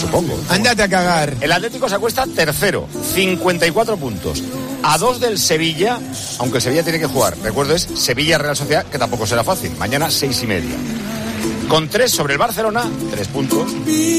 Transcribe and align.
supongo. 0.00 0.38
Ándate 0.48 0.82
a 0.82 0.88
cagar. 0.88 1.36
El 1.40 1.52
Atlético 1.52 1.88
se 1.88 1.94
acuesta 1.94 2.26
tercero, 2.26 2.88
54 3.14 3.96
puntos. 3.96 4.42
A 4.82 4.96
dos 4.98 5.20
del 5.20 5.38
Sevilla, 5.38 5.98
aunque 6.38 6.58
el 6.58 6.62
Sevilla 6.62 6.82
tiene 6.82 6.98
que 6.98 7.06
jugar. 7.06 7.36
Recuerdo 7.42 7.74
es 7.74 7.82
Sevilla-Real 7.82 8.56
Sociedad, 8.56 8.86
que 8.86 8.98
tampoco 8.98 9.26
será 9.26 9.44
fácil. 9.44 9.72
Mañana 9.78 10.10
seis 10.10 10.42
y 10.42 10.46
media. 10.46 10.74
Con 11.68 11.88
tres 11.88 12.10
sobre 12.10 12.32
el 12.32 12.38
Barcelona, 12.38 12.90
tres 13.10 13.28
puntos, 13.28 13.70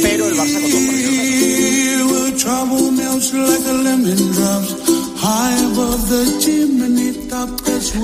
pero 0.01 0.27
el 0.27 0.35
Barça 0.37 0.61
con 0.61 0.71
dos 0.71 0.81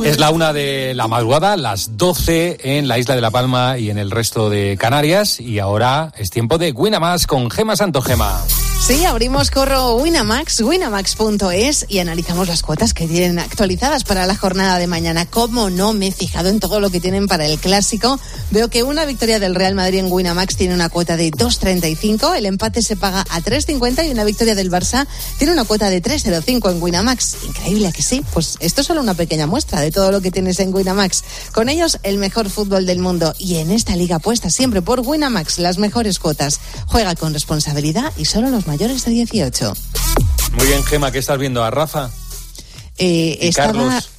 Es 0.06 0.20
la 0.20 0.32
una 0.32 0.54
de 0.54 0.94
la 0.94 1.08
madrugada, 1.08 1.58
las 1.58 1.98
12 1.98 2.58
en 2.78 2.88
la 2.88 2.98
isla 2.98 3.16
de 3.16 3.22
La 3.22 3.32
Palma 3.32 3.78
y 3.78 3.90
en 3.90 3.98
el 3.98 4.12
resto 4.12 4.50
de 4.50 4.78
Canarias. 4.78 5.40
Y 5.40 5.60
ahora 5.60 6.12
es 6.18 6.30
tiempo 6.30 6.58
de 6.58 6.72
Winamax 6.72 7.28
con 7.28 7.50
Gema 7.50 7.76
Santo 7.76 8.02
Gema. 8.02 8.42
Sí, 8.80 9.04
abrimos 9.04 9.52
corro 9.52 9.96
Winamax, 9.96 10.62
winamax.es 10.62 11.88
y 11.90 12.00
analizamos 12.00 12.48
las 12.48 12.62
cuotas 12.62 12.94
que 12.94 13.06
tienen 13.06 13.38
actualizadas 13.38 14.06
para 14.06 14.26
la 14.26 14.38
jornada 14.38 14.78
de 14.78 14.88
mañana. 14.88 15.26
Como 15.26 15.70
no 15.70 15.92
me 15.92 16.08
he 16.08 16.12
fijado 16.14 16.48
en 16.48 16.62
todo 16.62 16.80
lo 16.80 16.90
que 16.90 17.02
tienen 17.02 17.28
para 17.28 17.46
el 17.46 17.60
clásico, 17.60 18.18
veo 18.52 18.70
que 18.70 18.84
una 18.84 19.04
victoria 19.04 19.40
del 19.40 19.56
Real 19.56 19.76
Madrid 19.76 20.00
en 20.00 20.12
Winamax 20.12 20.56
tiene 20.56 20.74
una 20.74 20.88
cuota 20.88 21.18
de 21.18 21.32
2.35, 21.32 22.38
el 22.38 22.46
empate 22.46 22.82
se 22.82 22.96
paga 22.96 23.26
a 23.30 23.42
3.50 23.42 24.08
y 24.08 24.12
una 24.12 24.24
victoria 24.24 24.56
del 24.56 24.72
Barça 24.72 25.06
tiene 25.38 25.52
una 25.52 25.66
cuota 25.66 25.90
de 25.90 26.02
3.05 26.02 26.72
en 26.72 26.82
Winamax. 26.82 27.38
Increíble 27.46 27.92
que 27.92 28.04
sí, 28.04 28.24
pues 28.32 28.56
esto 28.62 28.82
es 28.82 28.88
solo 28.88 29.02
una 29.02 29.16
pequeña 29.16 29.48
muestra 29.48 29.82
de 29.82 29.92
todo 29.92 30.12
lo 30.12 30.22
que 30.22 30.32
tienes 30.32 30.62
en 30.62 30.74
Winamax. 30.74 31.26
Con 31.52 31.68
ellos, 31.68 32.00
el 32.04 32.20
mejor 32.20 32.50
fútbol 32.50 32.86
del 32.86 33.00
mundo 33.00 33.34
y 33.38 33.56
en 33.56 33.72
esta 33.72 33.98
liga 33.98 34.18
apuesta 34.18 34.50
siempre 34.50 34.82
por 34.82 35.02
Winamax, 35.02 35.60
las 35.60 35.78
mejores 35.78 36.20
cuotas. 36.20 36.62
Juega 36.86 37.16
con 37.16 37.34
responsabilidad 37.34 38.14
y 38.16 38.24
solo 38.24 38.50
los 38.50 38.67
mayores 38.68 39.04
de 39.06 39.12
18. 39.12 39.74
Muy 40.54 40.68
bien, 40.68 40.84
Gema, 40.84 41.12
¿qué 41.12 41.20
estás 41.20 41.40
viendo? 41.40 41.64
¿A 41.64 41.72
Rafa? 41.72 42.10
Eh, 42.98 43.38
¿Y 43.42 43.48
estaba- 43.48 43.74
Carlos? 43.74 44.10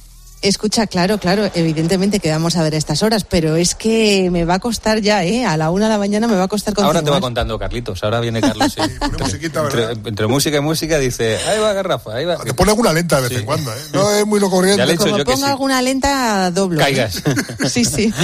Escucha, 0.41 0.87
claro, 0.87 1.17
claro, 1.19 1.49
evidentemente 1.53 2.19
que 2.21 2.31
vamos 2.31 2.55
a 2.55 2.63
ver 2.63 2.73
a 2.73 2.77
estas 2.77 3.03
horas, 3.03 3.25
pero 3.25 3.57
es 3.57 3.75
que 3.75 4.29
me 4.31 4.45
va 4.45 4.53
a 4.55 4.59
costar 4.59 5.01
ya, 5.01 5.23
¿eh? 5.25 5.45
A 5.45 5.57
la 5.57 5.69
una 5.69 5.85
de 5.85 5.91
la 5.91 5.97
mañana 5.97 6.27
me 6.27 6.35
va 6.37 6.43
a 6.43 6.47
costar 6.47 6.73
continuar. 6.73 6.95
Ahora 6.95 7.05
te 7.05 7.11
va 7.11 7.19
contando 7.19 7.59
Carlitos, 7.59 8.01
ahora 8.03 8.21
viene 8.21 8.39
Carlos. 8.39 8.71
sí. 8.73 8.81
entre, 9.45 9.91
entre 9.91 10.27
música 10.27 10.55
y 10.57 10.61
música 10.61 10.97
dice, 10.97 11.37
ahí 11.47 11.59
va 11.59 11.73
Garrafa, 11.73 12.13
ahí 12.15 12.23
va. 12.23 12.37
Te 12.37 12.53
pone 12.53 12.71
alguna 12.71 12.93
lenta 12.93 13.19
de 13.21 13.27
vez 13.27 13.37
en 13.39 13.45
cuando, 13.45 13.73
¿eh? 13.73 13.79
No 13.93 14.09
es 14.11 14.25
muy 14.25 14.39
lo 14.39 14.49
corriente. 14.49 14.77
Ya 14.79 14.85
le 14.85 14.93
he 14.93 14.97
Como 14.97 15.17
yo 15.17 15.25
que 15.25 15.31
ponga 15.31 15.47
sí. 15.47 15.51
alguna 15.51 15.81
lenta, 15.81 16.51
doblo. 16.51 16.79
¿eh? 16.79 16.83
Caigas. 16.83 17.21
Sí, 17.69 17.83
sí. 17.83 18.13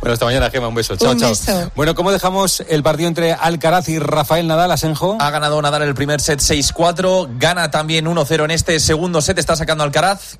Bueno, 0.00 0.12
hasta 0.12 0.24
mañana, 0.24 0.50
Gema, 0.50 0.68
un 0.68 0.74
beso. 0.74 0.96
Chao, 0.96 1.12
Un 1.12 1.18
chao. 1.18 1.30
beso. 1.30 1.72
Bueno, 1.74 1.94
¿cómo 1.94 2.12
dejamos 2.12 2.62
el 2.68 2.82
partido 2.82 3.08
entre 3.08 3.32
Alcaraz 3.32 3.88
y 3.88 3.98
Rafael 3.98 4.46
Nadal, 4.46 4.70
Asenjo? 4.70 5.16
Ha 5.20 5.30
ganado 5.30 5.60
Nadal 5.62 5.82
el 5.82 5.94
primer 5.94 6.20
set 6.20 6.40
6-4, 6.40 7.28
gana 7.38 7.70
también 7.70 8.06
1-0 8.06 8.44
en 8.44 8.50
este 8.50 8.78
segundo 8.80 9.20
set, 9.22 9.38
está 9.38 9.56
sacando 9.56 9.84
Alcaraz 9.84 10.38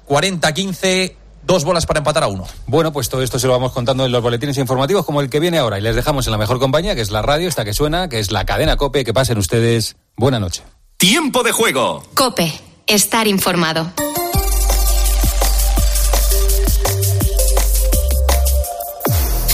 40-15, 0.52 1.14
dos 1.44 1.64
bolas 1.64 1.86
para 1.86 1.98
empatar 1.98 2.24
a 2.24 2.28
uno. 2.28 2.46
Bueno, 2.66 2.92
pues 2.92 3.08
todo 3.08 3.22
esto 3.22 3.38
se 3.38 3.46
lo 3.46 3.52
vamos 3.52 3.72
contando 3.72 4.04
en 4.04 4.12
los 4.12 4.22
boletines 4.22 4.58
informativos 4.58 5.04
como 5.04 5.20
el 5.20 5.30
que 5.30 5.40
viene 5.40 5.58
ahora 5.58 5.78
y 5.78 5.82
les 5.82 5.96
dejamos 5.96 6.26
en 6.26 6.32
la 6.32 6.38
mejor 6.38 6.58
compañía, 6.58 6.94
que 6.94 7.00
es 7.00 7.10
la 7.10 7.22
radio, 7.22 7.48
esta 7.48 7.64
que 7.64 7.72
suena, 7.72 8.08
que 8.08 8.18
es 8.18 8.30
la 8.30 8.44
cadena 8.44 8.76
Cope. 8.76 9.04
Que 9.04 9.14
pasen 9.14 9.38
ustedes. 9.38 9.96
Buena 10.16 10.40
noche. 10.40 10.62
Tiempo 10.96 11.42
de 11.42 11.52
juego. 11.52 12.02
Cope, 12.14 12.52
estar 12.86 13.26
informado. 13.26 13.92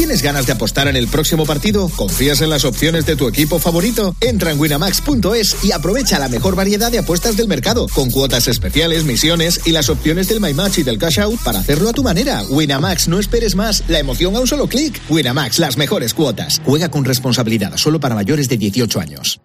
¿Tienes 0.04 0.20
ganas 0.20 0.44
de 0.44 0.52
apostar 0.52 0.86
en 0.86 0.96
el 0.96 1.08
próximo 1.08 1.46
partido? 1.46 1.88
¿Confías 1.96 2.42
en 2.42 2.50
las 2.50 2.66
opciones 2.66 3.06
de 3.06 3.16
tu 3.16 3.26
equipo 3.26 3.58
favorito? 3.58 4.14
Entra 4.20 4.50
en 4.50 4.60
winamax.es 4.60 5.64
y 5.64 5.72
aprovecha 5.72 6.18
la 6.18 6.28
mejor 6.28 6.54
variedad 6.54 6.92
de 6.92 6.98
apuestas 6.98 7.38
del 7.38 7.48
mercado, 7.48 7.86
con 7.88 8.10
cuotas 8.10 8.46
especiales, 8.46 9.04
misiones 9.04 9.62
y 9.64 9.70
las 9.70 9.88
opciones 9.88 10.28
del 10.28 10.42
My 10.42 10.52
Match 10.52 10.76
y 10.76 10.82
del 10.82 10.98
Cash 10.98 11.20
Out 11.20 11.40
para 11.42 11.60
hacerlo 11.60 11.88
a 11.88 11.94
tu 11.94 12.02
manera. 12.02 12.42
Winamax, 12.50 13.08
no 13.08 13.18
esperes 13.18 13.54
más. 13.56 13.82
La 13.88 13.98
emoción 13.98 14.36
a 14.36 14.40
un 14.40 14.46
solo 14.46 14.68
clic. 14.68 15.00
Winamax, 15.08 15.58
las 15.58 15.78
mejores 15.78 16.12
cuotas. 16.12 16.60
Juega 16.66 16.90
con 16.90 17.06
responsabilidad, 17.06 17.74
solo 17.78 17.98
para 17.98 18.14
mayores 18.14 18.46
de 18.50 18.58
18 18.58 19.00
años. 19.00 19.40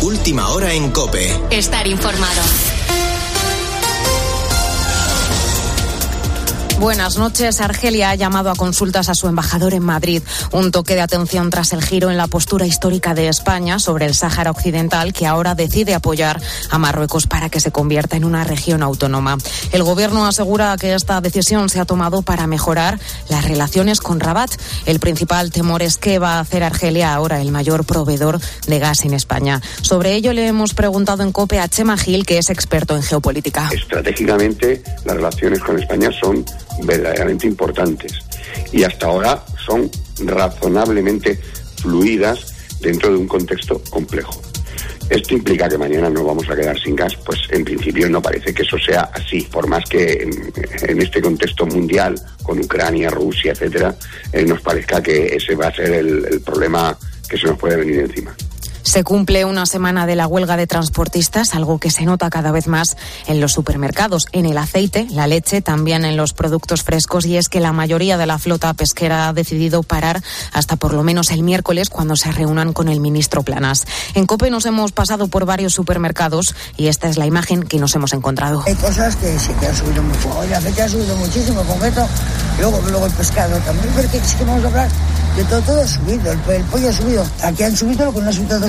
Última 0.00 0.48
hora 0.48 0.72
en 0.72 0.90
Cope. 0.92 1.30
Estar 1.50 1.86
informado. 1.86 2.40
Buenas 6.80 7.18
noches. 7.18 7.60
Argelia 7.60 8.08
ha 8.08 8.14
llamado 8.14 8.50
a 8.50 8.54
consultas 8.54 9.10
a 9.10 9.14
su 9.14 9.28
embajador 9.28 9.74
en 9.74 9.82
Madrid. 9.82 10.22
Un 10.50 10.70
toque 10.70 10.94
de 10.94 11.02
atención 11.02 11.50
tras 11.50 11.74
el 11.74 11.82
giro 11.82 12.10
en 12.10 12.16
la 12.16 12.26
postura 12.26 12.64
histórica 12.64 13.12
de 13.12 13.28
España 13.28 13.78
sobre 13.78 14.06
el 14.06 14.14
Sáhara 14.14 14.50
Occidental, 14.50 15.12
que 15.12 15.26
ahora 15.26 15.54
decide 15.54 15.92
apoyar 15.92 16.40
a 16.70 16.78
Marruecos 16.78 17.26
para 17.26 17.50
que 17.50 17.60
se 17.60 17.70
convierta 17.70 18.16
en 18.16 18.24
una 18.24 18.44
región 18.44 18.82
autónoma. 18.82 19.36
El 19.72 19.82
gobierno 19.82 20.26
asegura 20.26 20.74
que 20.80 20.94
esta 20.94 21.20
decisión 21.20 21.68
se 21.68 21.80
ha 21.80 21.84
tomado 21.84 22.22
para 22.22 22.46
mejorar 22.46 22.98
las 23.28 23.44
relaciones 23.44 24.00
con 24.00 24.18
Rabat. 24.18 24.50
El 24.86 25.00
principal 25.00 25.50
temor 25.50 25.82
es 25.82 25.98
que 25.98 26.18
va 26.18 26.36
a 26.36 26.40
hacer 26.40 26.62
Argelia 26.62 27.12
ahora 27.12 27.42
el 27.42 27.52
mayor 27.52 27.84
proveedor 27.84 28.40
de 28.66 28.78
gas 28.78 29.04
en 29.04 29.12
España. 29.12 29.60
Sobre 29.82 30.14
ello 30.14 30.32
le 30.32 30.46
hemos 30.46 30.72
preguntado 30.72 31.24
en 31.24 31.32
COPE 31.32 31.60
a 31.60 31.68
Chema 31.68 31.98
Gil, 31.98 32.24
que 32.24 32.38
es 32.38 32.48
experto 32.48 32.96
en 32.96 33.02
geopolítica. 33.02 33.68
Estratégicamente, 33.70 34.82
las 35.04 35.16
relaciones 35.16 35.60
con 35.60 35.78
España 35.78 36.08
son 36.18 36.42
verdaderamente 36.84 37.46
importantes 37.46 38.12
y 38.72 38.82
hasta 38.82 39.06
ahora 39.06 39.44
son 39.66 39.90
razonablemente 40.24 41.38
fluidas 41.76 42.78
dentro 42.80 43.10
de 43.10 43.16
un 43.16 43.28
contexto 43.28 43.82
complejo. 43.90 44.40
¿Esto 45.08 45.34
implica 45.34 45.68
que 45.68 45.76
mañana 45.76 46.08
nos 46.08 46.24
vamos 46.24 46.48
a 46.48 46.54
quedar 46.54 46.78
sin 46.78 46.94
gas? 46.94 47.16
Pues 47.16 47.40
en 47.50 47.64
principio 47.64 48.08
no 48.08 48.22
parece 48.22 48.54
que 48.54 48.62
eso 48.62 48.78
sea 48.78 49.10
así, 49.12 49.40
por 49.50 49.66
más 49.66 49.84
que 49.88 50.28
en, 50.82 51.02
este 51.02 51.20
contexto 51.20 51.66
mundial, 51.66 52.14
con 52.44 52.60
Ucrania, 52.60 53.10
Rusia, 53.10 53.50
etcétera, 53.50 53.94
eh, 54.32 54.44
nos 54.44 54.60
parezca 54.60 55.02
que 55.02 55.34
ese 55.34 55.56
va 55.56 55.66
a 55.66 55.74
ser 55.74 55.92
el 55.92 56.40
problema 56.42 56.96
que 57.28 57.36
se 57.36 57.46
nos 57.46 57.58
puede 57.58 57.76
venir 57.76 58.00
encima. 58.00 58.34
Se 58.82 59.04
cumple 59.04 59.44
una 59.44 59.66
semana 59.66 60.06
de 60.06 60.16
la 60.16 60.26
huelga 60.26 60.56
de 60.56 60.66
transportistas, 60.66 61.54
algo 61.54 61.78
que 61.78 61.90
se 61.90 62.04
nota 62.04 62.30
cada 62.30 62.52
vez 62.52 62.66
más 62.66 62.96
en 63.26 63.40
los 63.40 63.52
supermercados, 63.52 64.26
en 64.32 64.46
el 64.46 64.58
aceite, 64.58 65.06
la 65.10 65.26
leche, 65.26 65.62
también 65.62 66.04
en 66.04 66.16
los 66.16 66.32
productos 66.32 66.82
frescos, 66.82 67.26
y 67.26 67.36
es 67.36 67.48
que 67.48 67.60
la 67.60 67.72
mayoría 67.72 68.16
de 68.16 68.26
la 68.26 68.38
flota 68.38 68.72
pesquera 68.74 69.28
ha 69.28 69.32
decidido 69.32 69.82
parar 69.82 70.22
hasta 70.52 70.76
por 70.76 70.94
lo 70.94 71.02
menos 71.02 71.30
el 71.30 71.42
miércoles 71.42 71.90
cuando 71.90 72.16
se 72.16 72.32
reúnan 72.32 72.72
con 72.72 72.88
el 72.88 73.00
ministro 73.00 73.42
Planas. 73.42 73.86
En 74.14 74.26
COPE 74.26 74.50
nos 74.50 74.66
hemos 74.66 74.92
pasado 74.92 75.28
por 75.28 75.44
varios 75.44 75.72
supermercados 75.72 76.54
y 76.76 76.88
esta 76.88 77.08
es 77.08 77.16
la 77.16 77.26
imagen 77.26 77.62
que 77.62 77.78
nos 77.78 77.94
hemos 77.94 78.12
encontrado. 78.12 78.62
Hay 78.66 78.74
cosas 78.74 79.16
que 79.16 79.38
sí 79.38 79.50
que 79.60 79.66
han 79.66 79.76
subido 79.76 80.02
mucho. 80.02 80.42
El 80.42 80.54
aceite 80.54 80.82
ha 80.82 80.88
subido 80.88 81.16
muchísimo, 81.16 81.62
concreto. 81.62 82.06
Luego, 82.58 82.80
luego 82.88 83.06
el 83.06 83.12
pescado 83.12 83.56
también, 83.58 83.92
porque 83.94 84.18
es 84.18 84.34
que 84.34 84.44
vamos 84.44 84.64
a 84.64 84.68
hablar 84.68 84.88
de 85.36 85.44
todo, 85.44 85.60
todo 85.62 85.80
ha 85.80 85.86
subido. 85.86 86.32
El, 86.32 86.40
el 86.50 86.64
pollo 86.64 86.88
ha 86.88 86.92
subido. 86.92 87.26
Aquí 87.42 87.62
han 87.62 87.76
subido 87.76 88.06
lo 88.06 88.14
que 88.14 88.20
no 88.20 88.30
ha 88.30 88.32
subido 88.32 88.60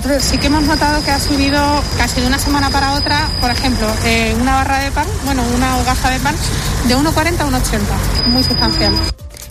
tres. 0.00 0.24
Sí 0.24 0.38
que 0.38 0.46
hemos 0.46 0.62
notado 0.64 1.02
que 1.02 1.10
ha 1.10 1.18
subido 1.18 1.60
casi 1.98 2.20
de 2.20 2.26
una 2.26 2.38
semana 2.38 2.70
para 2.70 2.92
otra, 2.94 3.30
por 3.40 3.50
ejemplo, 3.50 3.86
eh, 4.04 4.34
una 4.40 4.54
barra 4.54 4.78
de 4.78 4.92
pan, 4.92 5.06
bueno, 5.24 5.42
una 5.54 5.78
hogaza 5.78 6.10
de 6.10 6.20
pan, 6.20 6.34
de 6.86 6.96
1,40 6.96 7.40
a 7.40 7.46
1,80. 7.46 8.28
Muy 8.28 8.44
sustancial. 8.44 8.94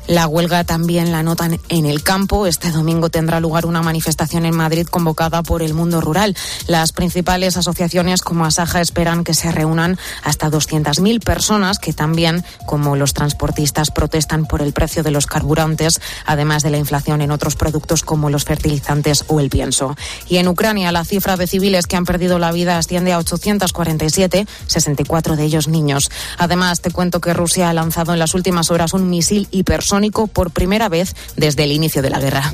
La 0.08 0.28
huelga 0.28 0.66
también 0.66 1.14
la 1.14 1.24
notan 1.24 1.62
en 1.70 1.86
el 1.86 2.04
campo. 2.04 2.46
Este 2.46 2.72
domingo 2.72 3.10
tendrá 3.10 3.40
lugar 3.40 3.66
una 3.66 3.82
manifestación 3.82 4.46
en 4.46 4.54
Madrid 4.54 4.86
convocada 4.86 5.44
por 5.44 5.62
el 5.62 5.74
mundo 5.74 6.02
rural. 6.02 6.36
Las 6.68 6.92
principales 6.92 7.56
asociaciones 7.56 8.22
como 8.22 8.44
Asaja 8.44 8.82
esperan 8.82 9.24
que 9.24 9.34
se 9.34 9.50
reúnan 9.54 9.98
hasta 10.22 10.52
200.000 10.52 11.24
personas 11.24 11.80
que 11.80 11.94
también, 11.94 12.44
como 12.66 12.98
los 12.98 13.14
transportistas, 13.14 13.92
protestan 13.92 14.46
por 14.46 14.62
el 14.62 14.74
precio 14.74 15.04
de 15.04 15.12
los 15.12 15.26
carburantes, 15.26 16.02
además 16.26 16.64
de 16.64 16.72
la 16.72 16.80
inflación 16.80 17.22
en 17.22 17.32
otros 17.32 17.56
productos 17.56 18.04
como 18.04 18.30
los 18.30 18.44
fertilizantes 18.44 19.24
o 19.28 19.40
el 19.40 19.50
pienso. 19.50 19.96
Y 20.28 20.36
en 20.38 20.50
Ucrania 20.50 20.92
la 20.92 21.06
cifra 21.06 21.38
de 21.38 21.48
civiles 21.48 21.88
que 21.88 21.96
han 21.96 22.06
perdido 22.06 22.40
la 22.40 22.52
vida 22.52 22.78
asciende 22.78 23.14
a 23.14 23.20
847, 23.20 24.48
64 24.68 25.38
de 25.38 25.44
ellos 25.46 25.70
niños. 25.70 26.12
Además, 26.38 26.82
te 26.82 26.92
cuento 26.92 27.22
que 27.22 27.34
Rusia 27.34 27.70
ha 27.70 27.74
lanzado 27.74 28.12
en 28.12 28.20
las 28.20 28.34
últimas 28.34 28.70
horas 28.70 28.92
un 28.92 29.10
misil 29.10 29.48
hipersónico 29.52 29.93
por 30.28 30.52
primera 30.52 30.90
vez 30.90 31.16
desde 31.36 31.64
el 31.64 31.72
inicio 31.72 32.02
de 32.02 32.10
la 32.10 32.20
guerra. 32.20 32.52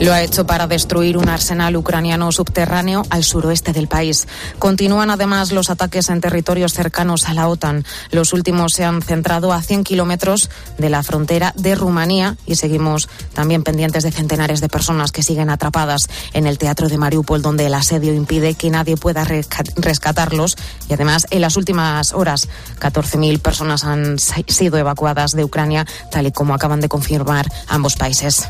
Lo 0.00 0.12
ha 0.12 0.22
hecho 0.22 0.46
para 0.46 0.68
destruir 0.68 1.16
un 1.16 1.28
arsenal 1.28 1.74
ucraniano 1.74 2.30
subterráneo 2.30 3.02
al 3.10 3.24
suroeste 3.24 3.72
del 3.72 3.88
país. 3.88 4.28
Continúan 4.60 5.10
además 5.10 5.50
los 5.50 5.70
ataques 5.70 6.08
en 6.08 6.20
territorios 6.20 6.72
cercanos 6.72 7.28
a 7.28 7.34
la 7.34 7.48
OTAN. 7.48 7.84
Los 8.12 8.32
últimos 8.32 8.74
se 8.74 8.84
han 8.84 9.02
centrado 9.02 9.52
a 9.52 9.60
100 9.60 9.82
kilómetros 9.82 10.50
de 10.78 10.88
la 10.88 11.02
frontera 11.02 11.52
de 11.56 11.74
Rumanía 11.74 12.36
y 12.46 12.54
seguimos 12.54 13.08
también 13.34 13.64
pendientes 13.64 14.04
de 14.04 14.12
centenares 14.12 14.60
de 14.60 14.68
personas 14.68 15.10
que 15.10 15.24
siguen 15.24 15.50
atrapadas 15.50 16.08
en 16.32 16.46
el 16.46 16.58
teatro 16.58 16.88
de 16.88 16.96
Mariupol, 16.96 17.42
donde 17.42 17.66
el 17.66 17.74
asedio 17.74 18.14
impide 18.14 18.54
que 18.54 18.70
nadie 18.70 18.96
pueda 18.96 19.24
rescatarlos. 19.24 20.56
Y 20.88 20.94
además, 20.94 21.26
en 21.30 21.40
las 21.40 21.56
últimas 21.56 22.12
horas, 22.12 22.48
14.000 22.78 23.40
personas 23.40 23.82
han 23.82 24.16
sido 24.18 24.78
evacuadas 24.78 25.32
de 25.32 25.42
Ucrania, 25.42 25.86
tal 26.12 26.28
y 26.28 26.30
como 26.32 26.54
acaban 26.54 26.80
de 26.80 26.88
confirmar 26.88 27.46
ambos 27.66 27.96
países. 27.96 28.48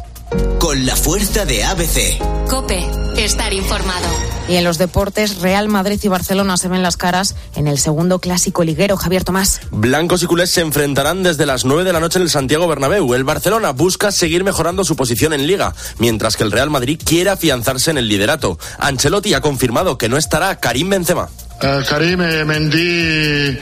Con 0.58 0.84
la 0.84 0.96
fuerza 0.96 1.44
de 1.44 1.64
ABC. 1.64 2.18
Cope, 2.48 2.86
estar 3.16 3.52
informado. 3.52 4.06
Y 4.48 4.56
en 4.56 4.64
los 4.64 4.78
deportes, 4.78 5.40
Real 5.40 5.68
Madrid 5.68 6.00
y 6.02 6.08
Barcelona 6.08 6.56
se 6.56 6.68
ven 6.68 6.82
las 6.82 6.96
caras 6.96 7.34
en 7.54 7.66
el 7.66 7.78
segundo 7.78 8.18
clásico 8.18 8.64
liguero. 8.64 8.96
Javier 8.96 9.24
Tomás. 9.24 9.60
Blancos 9.70 10.22
y 10.22 10.26
culés 10.26 10.50
se 10.50 10.62
enfrentarán 10.62 11.22
desde 11.22 11.46
las 11.46 11.64
9 11.64 11.84
de 11.84 11.92
la 11.92 12.00
noche 12.00 12.18
en 12.18 12.22
el 12.22 12.30
Santiago 12.30 12.66
Bernabéu. 12.66 13.14
El 13.14 13.24
Barcelona 13.24 13.72
busca 13.72 14.10
seguir 14.10 14.44
mejorando 14.44 14.84
su 14.84 14.96
posición 14.96 15.32
en 15.32 15.46
Liga, 15.46 15.74
mientras 15.98 16.36
que 16.36 16.44
el 16.44 16.52
Real 16.52 16.70
Madrid 16.70 17.00
quiere 17.04 17.30
afianzarse 17.30 17.90
en 17.90 17.98
el 17.98 18.08
liderato. 18.08 18.58
Ancelotti 18.78 19.34
ha 19.34 19.40
confirmado 19.40 19.98
que 19.98 20.08
no 20.08 20.16
estará 20.16 20.58
Karim 20.60 20.88
Benzema. 20.90 21.28
Eh, 21.60 21.82
Karim 21.88 22.20
y 22.22 22.44
Mendy 22.44 23.58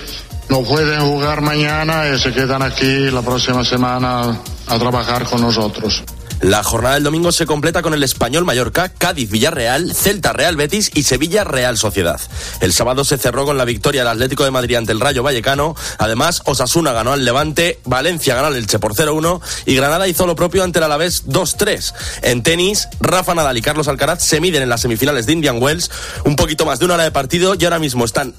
no 0.49 0.63
pueden 0.63 1.01
jugar 1.01 1.41
mañana 1.41 2.09
y 2.09 2.19
se 2.21 2.33
quedan 2.33 2.63
aquí 2.63 3.11
la 3.11 3.23
próxima 3.23 3.65
semana 3.65 4.39
a 4.69 4.79
trabajar 4.79 5.25
con 5.25 5.41
nosotros. 5.41 6.05
La 6.41 6.63
jornada 6.63 6.97
del 6.97 7.05
domingo 7.05 7.33
se 7.33 7.47
completa 7.47 7.81
con 7.81 7.95
el 7.95 8.03
Español 8.03 8.45
Mallorca, 8.45 8.91
Cádiz 8.91 9.31
Villarreal, 9.31 9.95
Celta 9.95 10.33
Real 10.35 10.55
Betis 10.57 10.91
y 10.95 11.05
Sevilla 11.05 11.45
Real 11.45 11.79
Sociedad. 11.79 12.21
El 12.61 12.73
sábado 12.73 13.05
se 13.05 13.17
cerró 13.17 13.47
con 13.47 13.57
la 13.57 13.65
victoria 13.65 14.03
del 14.03 14.13
Atlético 14.13 14.45
de 14.45 14.51
Madrid 14.51 14.77
ante 14.77 14.93
el 14.93 15.01
Rayo 15.01 15.23
Vallecano. 15.23 15.75
Además, 15.99 16.43
Osasuna 16.45 16.93
ganó 16.93 17.13
al 17.13 17.25
Levante, 17.25 17.81
Valencia 17.85 18.35
ganó 18.35 18.49
al 18.49 18.57
Elche 18.57 18.79
por 18.79 18.95
0-1 18.95 19.41
y 19.65 19.77
Granada 19.77 20.09
hizo 20.09 20.27
lo 20.27 20.37
propio 20.37 20.63
ante 20.63 20.79
el 20.79 20.85
Alavés 20.85 21.27
2-3. 21.27 21.95
En 22.23 22.43
tenis, 22.43 22.89
Rafa 23.01 23.35
Nadal 23.35 23.57
y 23.57 23.63
Carlos 23.63 23.89
Alcaraz 23.89 24.23
se 24.23 24.41
miden 24.41 24.63
en 24.63 24.69
las 24.69 24.83
semifinales 24.83 25.27
de 25.27 25.33
Indian 25.33 25.61
Wells. 25.61 25.91
Un 26.25 26.37
poquito 26.37 26.67
más 26.67 26.79
de 26.79 26.85
una 26.85 26.95
hora 26.95 27.05
de 27.05 27.13
partido 27.13 27.55
y 27.59 27.65
ahora 27.65 27.79
mismo 27.79 28.05
están 28.05 28.35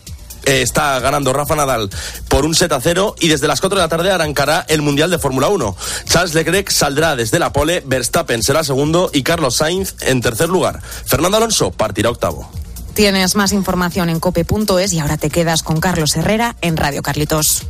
eh, 0.47 0.61
está 0.61 0.97
ganando 1.01 1.33
Rafa 1.33 1.57
Nadal 1.57 1.89
por 2.29 2.45
un 2.45 2.55
set 2.55 2.71
a 2.71 2.79
cero 2.79 3.15
y 3.19 3.27
desde 3.27 3.47
las 3.47 3.59
4 3.59 3.77
de 3.77 3.83
la 3.83 3.89
tarde 3.89 4.11
arrancará 4.11 4.65
el 4.69 4.81
Mundial 4.81 5.11
de 5.11 5.19
Fórmula 5.19 5.49
1. 5.49 5.75
Charles 6.05 6.33
Leclerc 6.33 6.69
saldrá 6.69 7.17
desde 7.17 7.38
la 7.38 7.51
pole, 7.51 7.83
Verstappen 7.85 8.41
será 8.41 8.63
segundo 8.63 9.09
y 9.13 9.23
Carlos 9.23 9.57
Sainz 9.57 9.95
en 9.99 10.21
tercer 10.21 10.47
lugar. 10.47 10.81
Fernando 11.05 11.35
Alonso 11.35 11.71
partirá 11.71 12.09
octavo. 12.09 12.49
Tienes 12.94 13.35
más 13.35 13.51
información 13.51 14.09
en 14.09 14.21
cope.es 14.21 14.94
y 14.94 14.99
ahora 14.99 15.17
te 15.17 15.29
quedas 15.29 15.63
con 15.63 15.81
Carlos 15.81 16.15
Herrera 16.15 16.55
en 16.61 16.77
Radio 16.77 17.01
Carlitos. 17.01 17.63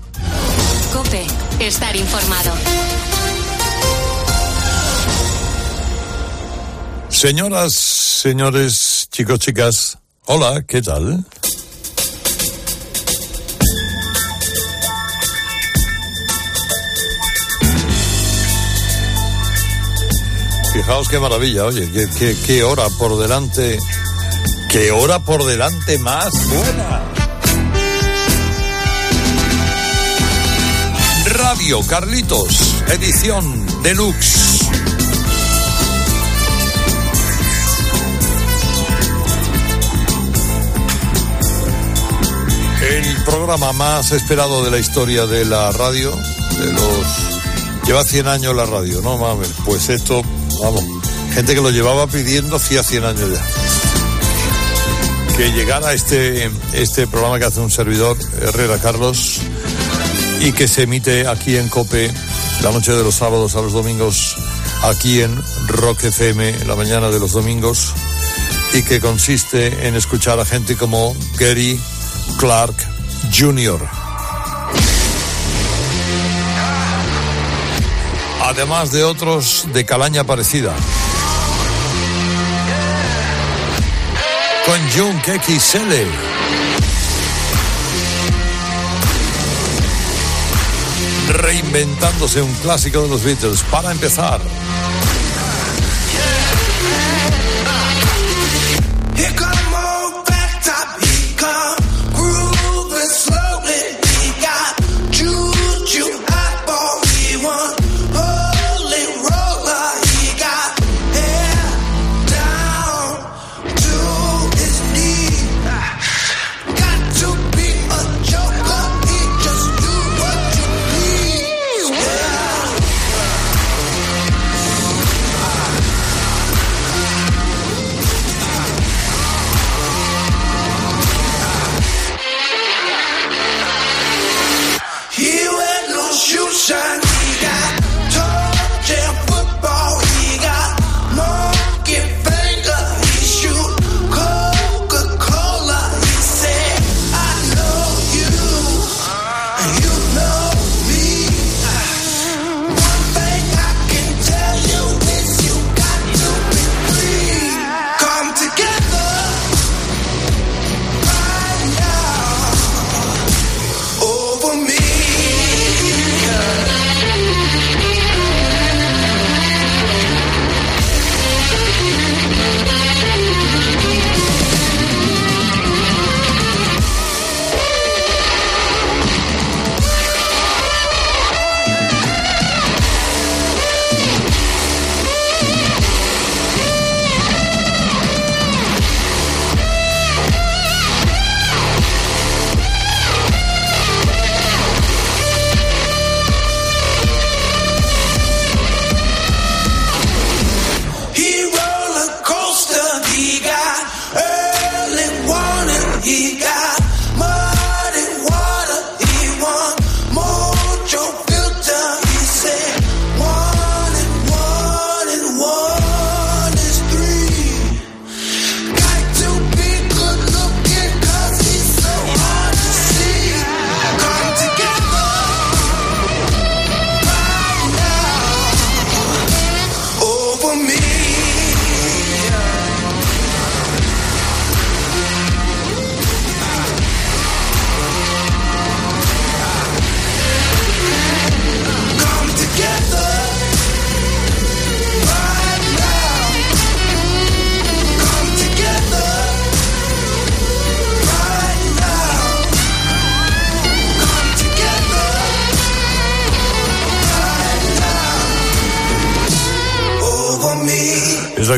Cope, 0.94 1.26
estar 1.60 1.96
informado. 1.96 2.54
Señoras, 7.10 7.74
señores, 7.74 9.10
chicos, 9.12 9.40
chicas, 9.40 9.98
hola, 10.26 10.64
¿qué 10.68 10.84
tal? 10.84 11.26
Fijaos 20.78 21.10
qué 21.10 21.20
maravilla, 21.20 21.66
oye, 21.66 21.90
qué, 22.46 22.64
hora 22.64 22.88
por 23.00 23.18
delante, 23.18 23.80
qué 24.70 24.92
hora 24.92 25.18
por 25.18 25.44
delante 25.44 25.98
más 25.98 26.32
buena. 26.50 27.02
Radio 31.26 31.82
Carlitos, 31.82 32.76
edición 32.90 33.66
deluxe. 33.82 34.70
El 42.88 43.24
programa 43.24 43.74
más 43.74 44.12
esperado 44.12 44.64
de 44.64 44.70
la 44.70 44.78
historia 44.78 45.26
de 45.26 45.44
la 45.44 45.72
radio, 45.72 46.16
de 46.60 46.72
los... 46.72 47.84
Lleva 47.88 48.04
100 48.04 48.28
años 48.28 48.56
la 48.56 48.68
radio, 48.68 49.02
no 49.02 49.18
mames. 49.18 49.50
Pues 49.66 49.90
esto 49.90 50.22
Vamos, 50.62 50.84
gente 51.34 51.54
que 51.54 51.62
lo 51.62 51.70
llevaba 51.70 52.08
pidiendo 52.08 52.56
hacía 52.56 52.84
100 52.84 53.04
años 53.06 53.30
ya. 53.32 53.46
Que 55.38 55.52
llegara 55.52 55.94
este, 55.94 56.50
este 56.74 57.06
programa 57.06 57.38
que 57.38 57.46
hace 57.46 57.60
un 57.60 57.70
servidor, 57.70 58.18
Herrera 58.42 58.80
Carlos, 58.80 59.40
y 60.42 60.52
que 60.52 60.68
se 60.68 60.84
emite 60.84 61.28
aquí 61.28 61.58
en 61.58 61.70
COPE 61.70 62.12
la 62.64 62.72
noche 62.72 62.92
de 62.92 63.04
los 63.04 63.16
sábados 63.16 63.56
a 63.56 63.62
los 63.62 63.74
domingos, 63.74 64.36
aquí 64.84 65.22
en 65.22 65.40
Rock 65.68 66.06
FM, 66.06 66.66
la 66.66 66.76
mañana 66.76 67.10
de 67.10 67.20
los 67.20 67.34
domingos, 67.34 67.94
y 68.74 68.82
que 68.82 69.00
consiste 69.00 69.88
en 69.88 69.96
escuchar 69.96 70.40
a 70.40 70.46
gente 70.46 70.76
como 70.76 71.16
Gary 71.38 71.80
Clark 72.40 72.76
Jr. 73.38 74.07
además 78.48 78.92
de 78.92 79.04
otros 79.04 79.68
de 79.74 79.86
calaña 79.86 80.24
parecida. 80.24 80.74
Con 84.66 84.80
Jung 84.92 85.22
XL. 85.22 85.94
Reinventándose 91.30 92.42
un 92.42 92.54
clásico 92.56 93.02
de 93.02 93.10
los 93.10 93.24
Beatles. 93.24 93.64
Para 93.64 93.92
empezar. 93.92 94.40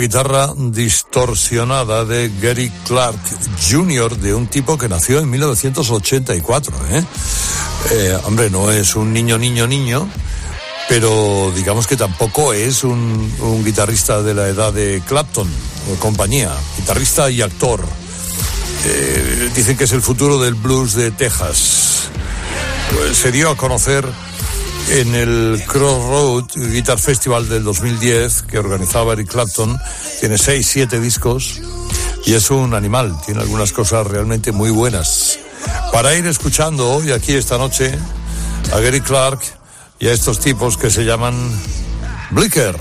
Guitarra 0.10 0.52
distorsionada 0.58 2.04
de 2.04 2.32
Gary 2.42 2.72
Clark 2.88 3.20
Jr., 3.70 4.18
de 4.18 4.34
un 4.34 4.48
tipo 4.48 4.76
que 4.76 4.90
nació 4.90 5.20
en 5.20 5.30
1984. 5.30 6.76
¿eh? 6.90 7.04
Eh, 7.92 8.18
hombre, 8.24 8.50
no 8.50 8.72
es 8.72 8.96
un 8.96 9.14
niño, 9.14 9.38
niño, 9.38 9.68
niño, 9.68 10.10
pero 10.88 11.52
digamos 11.56 11.86
que 11.86 11.96
tampoco 11.96 12.54
es 12.54 12.84
un, 12.84 13.64
guitarrista 13.64 14.24
de 14.24 14.34
la 14.34 14.48
edad 14.48 14.74
de 14.74 15.00
Clapton 15.08 15.48
compañía, 16.00 16.56
guitarrista 16.80 17.30
y 17.30 17.44
actor. 17.44 17.86
Eh, 18.86 19.52
dicen 19.54 19.78
que 19.78 19.84
es 19.84 19.92
el 19.92 20.02
futuro 20.02 20.40
del 20.40 20.56
blues 20.56 20.96
de 20.96 21.12
Texas. 21.12 22.10
Pues 22.96 23.16
se 23.16 23.32
dio 23.32 23.52
a 23.52 23.56
conocer 23.56 24.10
en 24.90 25.14
el 25.16 25.64
Crossroad 25.68 26.46
Guitar 26.56 26.98
Festival 27.00 27.48
del 27.48 27.64
2010 27.64 28.44
que 28.44 28.60
organizaba 28.60 29.14
Eric 29.14 29.30
Clapton. 29.30 29.78
Tiene 30.20 30.38
seis, 30.38 30.68
siete 30.68 31.00
discos 31.00 31.62
y 32.26 32.34
es 32.34 32.50
un 32.50 32.74
animal. 32.74 33.16
Tiene 33.26 33.42
algunas 33.42 33.72
cosas 33.72 34.08
realmente 34.08 34.52
muy 34.52 34.72
buenas. 34.72 35.40
Para 35.92 36.16
ir 36.16 36.26
escuchando 36.28 36.92
hoy 36.92 37.12
aquí 37.12 37.34
esta 37.34 37.58
noche 37.58 37.98
a 38.72 38.80
Gary 38.80 39.02
Clark 39.02 39.40
y 40.00 40.08
a 40.08 40.14
estos 40.14 40.40
tipos 40.40 40.78
que 40.78 40.90
se 40.90 41.06
llaman 41.06 41.36
Blicker. 42.32 42.76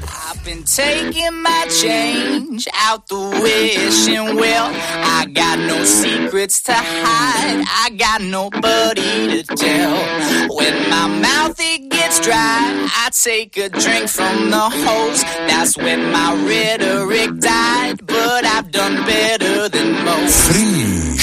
Been 0.49 0.65
taking 0.65 1.43
my 1.43 1.67
change 1.69 2.67
out 2.75 3.07
the 3.09 3.21
wishing 3.43 4.35
well. 4.37 4.73
I 5.19 5.27
got 5.27 5.59
no 5.59 5.85
secrets 5.85 6.63
to 6.63 6.73
hide. 6.73 7.65
I 7.85 7.91
got 7.91 8.23
nobody 8.23 9.43
to 9.43 9.57
tell. 9.57 9.97
When 10.57 10.75
my 10.89 11.07
mouth 11.21 11.57
it 11.59 11.91
gets 11.91 12.21
dry, 12.21 12.61
I 13.03 13.11
take 13.13 13.59
a 13.59 13.69
drink 13.69 14.09
from 14.09 14.49
the 14.51 14.67
hose. 14.85 15.23
That's 15.51 15.77
when 15.77 16.11
my 16.11 16.31
rhetoric 16.49 17.41
died. 17.41 18.07
But 18.07 18.47
I've 18.47 18.71
done 18.71 19.05
better 19.05 19.69
than 19.69 20.03
most. 20.03 20.51
Free. 20.51 21.19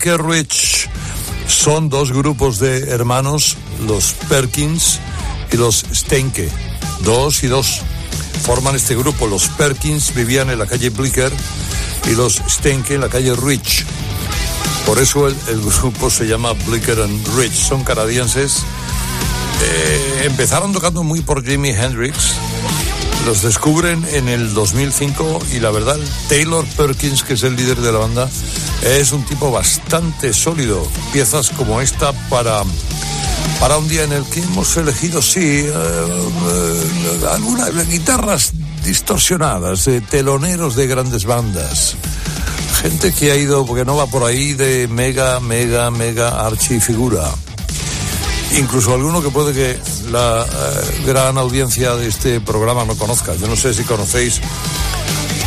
Blicker 0.00 0.24
Rich 0.24 0.88
son 1.46 1.90
dos 1.90 2.10
grupos 2.10 2.58
de 2.58 2.88
hermanos, 2.88 3.58
los 3.86 4.14
Perkins 4.30 4.98
y 5.52 5.58
los 5.58 5.84
Stenke. 5.92 6.48
Dos 7.00 7.44
y 7.44 7.48
dos 7.48 7.82
forman 8.42 8.76
este 8.76 8.96
grupo. 8.96 9.26
Los 9.26 9.48
Perkins 9.48 10.14
vivían 10.14 10.48
en 10.48 10.58
la 10.58 10.64
calle 10.64 10.88
Blicker 10.88 11.30
y 12.10 12.14
los 12.14 12.40
Stenke 12.48 12.94
en 12.94 13.02
la 13.02 13.10
calle 13.10 13.36
Rich. 13.36 13.84
Por 14.86 14.98
eso 15.00 15.28
el, 15.28 15.36
el 15.48 15.60
grupo 15.60 16.08
se 16.08 16.26
llama 16.26 16.54
Blicker 16.66 16.98
and 17.02 17.36
Rich. 17.36 17.52
Son 17.52 17.84
canadienses. 17.84 18.62
Eh, 19.62 20.22
empezaron 20.24 20.72
tocando 20.72 21.02
muy 21.02 21.20
por 21.20 21.44
Jimi 21.44 21.72
Hendrix. 21.72 22.36
Los 23.26 23.42
descubren 23.42 24.02
en 24.12 24.30
el 24.30 24.54
2005 24.54 25.40
y 25.52 25.60
la 25.60 25.70
verdad, 25.70 25.98
Taylor 26.30 26.64
Perkins, 26.74 27.22
que 27.22 27.34
es 27.34 27.42
el 27.42 27.54
líder 27.54 27.82
de 27.82 27.92
la 27.92 27.98
banda, 27.98 28.30
es 28.82 29.12
un 29.12 29.24
tipo 29.24 29.50
bastante 29.50 30.32
sólido. 30.32 30.86
Piezas 31.12 31.50
como 31.50 31.80
esta 31.80 32.12
para, 32.28 32.62
para 33.58 33.78
un 33.78 33.88
día 33.88 34.04
en 34.04 34.12
el 34.12 34.24
que 34.24 34.40
hemos 34.40 34.76
elegido, 34.76 35.20
sí, 35.22 35.40
eh, 35.40 35.72
eh, 35.72 37.26
algunas 37.30 37.88
guitarras 37.88 38.52
distorsionadas, 38.84 39.88
teloneros 40.08 40.76
de 40.76 40.86
grandes 40.86 41.24
bandas. 41.24 41.96
Gente 42.82 43.12
que 43.12 43.30
ha 43.30 43.36
ido, 43.36 43.66
porque 43.66 43.84
no 43.84 43.96
va 43.96 44.06
por 44.06 44.24
ahí, 44.24 44.54
de 44.54 44.88
mega, 44.88 45.38
mega, 45.40 45.90
mega 45.90 46.46
archifigura. 46.46 47.24
Incluso 48.56 48.94
alguno 48.94 49.22
que 49.22 49.30
puede 49.30 49.52
que 49.52 49.78
la 50.10 50.44
eh, 50.44 51.04
gran 51.06 51.38
audiencia 51.38 51.94
de 51.94 52.08
este 52.08 52.40
programa 52.40 52.84
no 52.84 52.96
conozca. 52.96 53.34
Yo 53.36 53.46
no 53.46 53.56
sé 53.56 53.74
si 53.74 53.84
conocéis 53.84 54.40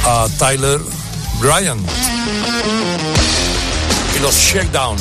a 0.06 0.28
Tyler 0.38 0.80
Bryant 1.40 1.82
y 2.66 2.83
los 4.24 4.36
Shakedown. 4.36 4.96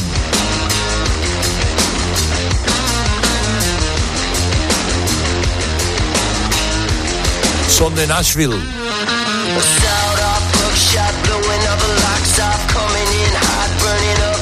Son 7.69 7.95
de 7.95 8.07
Nashville. 8.09 8.53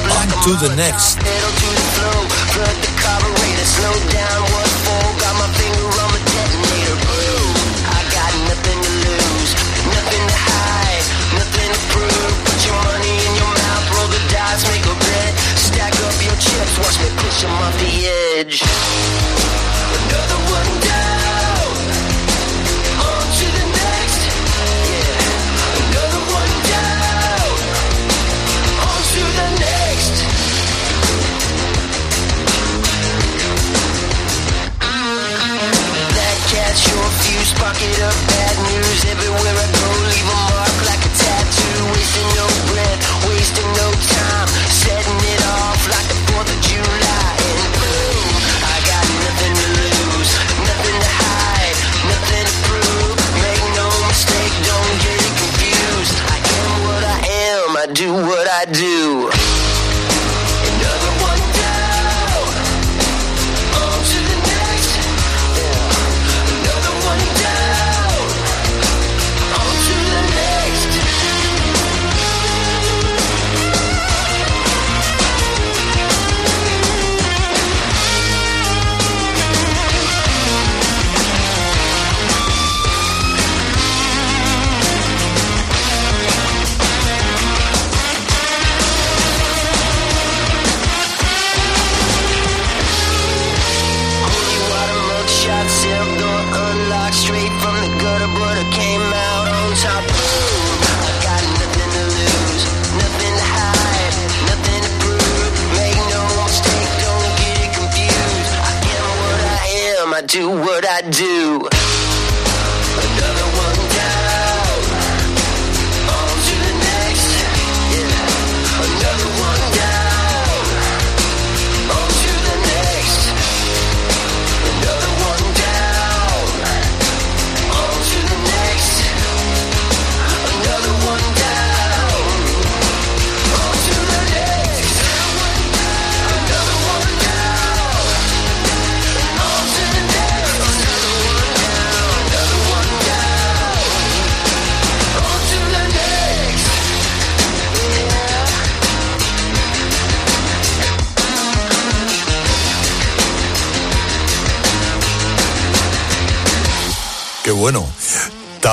On 0.09 0.27
to 0.43 0.67
the 0.67 0.75
next. 0.75 1.19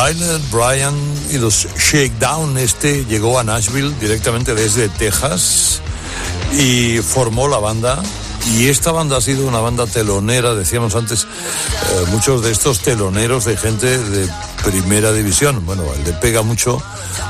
Tyler, 0.09 0.41
Bryan 0.51 0.95
y 1.31 1.37
los 1.37 1.67
Shakedown, 1.77 2.57
este 2.57 3.05
llegó 3.05 3.39
a 3.39 3.45
Nashville 3.45 3.95
directamente 4.01 4.55
desde 4.55 4.89
Texas 4.89 5.83
y 6.59 6.97
formó 6.99 7.47
la 7.47 7.59
banda. 7.59 8.03
Y 8.55 8.69
esta 8.69 8.91
banda 8.91 9.19
ha 9.19 9.21
sido 9.21 9.47
una 9.47 9.59
banda 9.61 9.87
telonera, 9.87 10.55
decíamos 10.55 10.95
antes, 10.95 11.25
eh, 11.25 12.05
muchos 12.11 12.43
de 12.43 12.53
estos 12.53 12.81
teloneros 12.81 13.45
de 13.45 13.59
gente 13.59 13.99
de 13.99 14.27
primera 14.65 15.13
división. 15.13 15.67
Bueno, 15.67 15.85
le 16.03 16.13
pega 16.15 16.41
mucho 16.41 16.83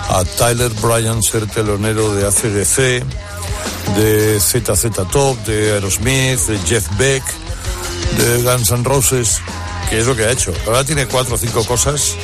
a 0.09 0.23
Tyler 0.25 0.71
Bryan 0.81 1.21
ser 1.21 1.49
telonero 1.49 2.15
de 2.15 2.29
ACDC, 2.29 3.05
de 3.97 4.39
ZZ 4.39 5.11
Top, 5.11 5.37
de 5.47 5.73
Aerosmith, 5.73 6.47
de 6.47 6.59
Jeff 6.61 6.87
Beck, 6.97 7.25
de 8.19 8.43
Guns 8.45 8.71
N' 8.71 8.85
Roses, 8.85 9.41
que 9.91 9.99
es 9.99 10.07
lo 10.07 10.15
que 10.15 10.27
ha 10.27 10.31
hecho. 10.31 10.53
Ahora 10.65 10.85
tiene 10.85 11.07
cuatro 11.07 11.35
o 11.35 11.39
cinco 11.39 11.65
cosas 11.65 12.15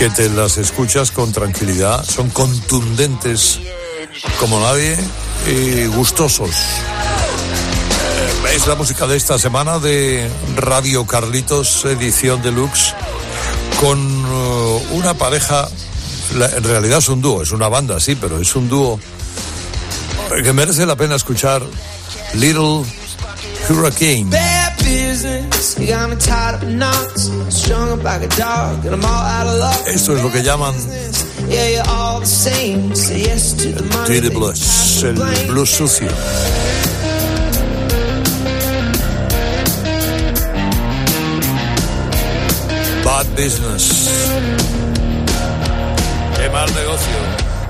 que 0.00 0.08
te 0.08 0.30
las 0.30 0.56
escuchas 0.56 1.10
con 1.10 1.30
tranquilidad, 1.30 2.02
son 2.06 2.30
contundentes 2.30 3.60
como 4.38 4.58
nadie 4.58 4.96
y 5.46 5.84
gustosos. 5.88 6.48
Es 8.54 8.66
la 8.66 8.76
música 8.76 9.06
de 9.06 9.18
esta 9.18 9.38
semana 9.38 9.78
de 9.78 10.26
Radio 10.56 11.06
Carlitos, 11.06 11.84
edición 11.84 12.40
deluxe, 12.40 12.94
con 13.78 13.98
eh, 13.98 14.86
una 14.92 15.12
pareja, 15.12 15.68
en 16.32 16.64
realidad 16.64 17.00
es 17.00 17.08
un 17.10 17.20
dúo, 17.20 17.42
es 17.42 17.52
una 17.52 17.68
banda, 17.68 18.00
sí, 18.00 18.14
pero 18.14 18.40
es 18.40 18.56
un 18.56 18.70
dúo 18.70 18.98
que 20.42 20.52
merece 20.54 20.86
la 20.86 20.96
pena 20.96 21.16
escuchar. 21.16 21.62
Little 22.32 22.84
Hurricane. 23.68 24.59
Esto 29.86 30.16
es 30.16 30.22
lo 30.22 30.32
que 30.32 30.42
llaman. 30.42 30.74
Dirty 34.08 34.28
Blues, 34.28 35.02
el 35.02 35.14
blues 35.48 35.70
sucio. 35.70 36.08
Bad 43.04 43.26
business. 43.36 44.08
Qué 46.36 46.48
mal 46.50 46.72
negocio. 46.74 47.60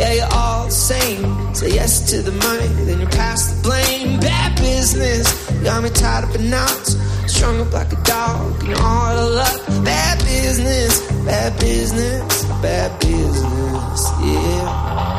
Yeah, 0.00 0.12
you're 0.14 0.32
all 0.32 0.64
the 0.64 0.70
same. 0.70 1.54
Say 1.54 1.74
yes 1.74 2.10
to 2.10 2.22
the 2.22 2.32
money, 2.32 2.68
then 2.86 3.00
you 3.00 3.06
pass 3.06 3.52
the 3.52 3.62
blame. 3.62 4.18
Bad 4.18 4.56
business, 4.56 5.24
got 5.62 5.82
me 5.82 5.90
tied 5.90 6.24
up 6.24 6.34
in 6.34 6.48
knots, 6.48 6.96
strung 7.26 7.60
up 7.60 7.72
like 7.72 7.92
a 7.92 8.02
dog, 8.02 8.64
and 8.64 8.74
all 8.74 9.16
of 9.24 9.30
luck. 9.34 9.60
Bad 9.84 10.18
business, 10.24 10.92
bad 11.24 11.52
business, 11.60 12.44
bad 12.62 12.90
business, 13.00 14.00
yeah. 14.24 15.09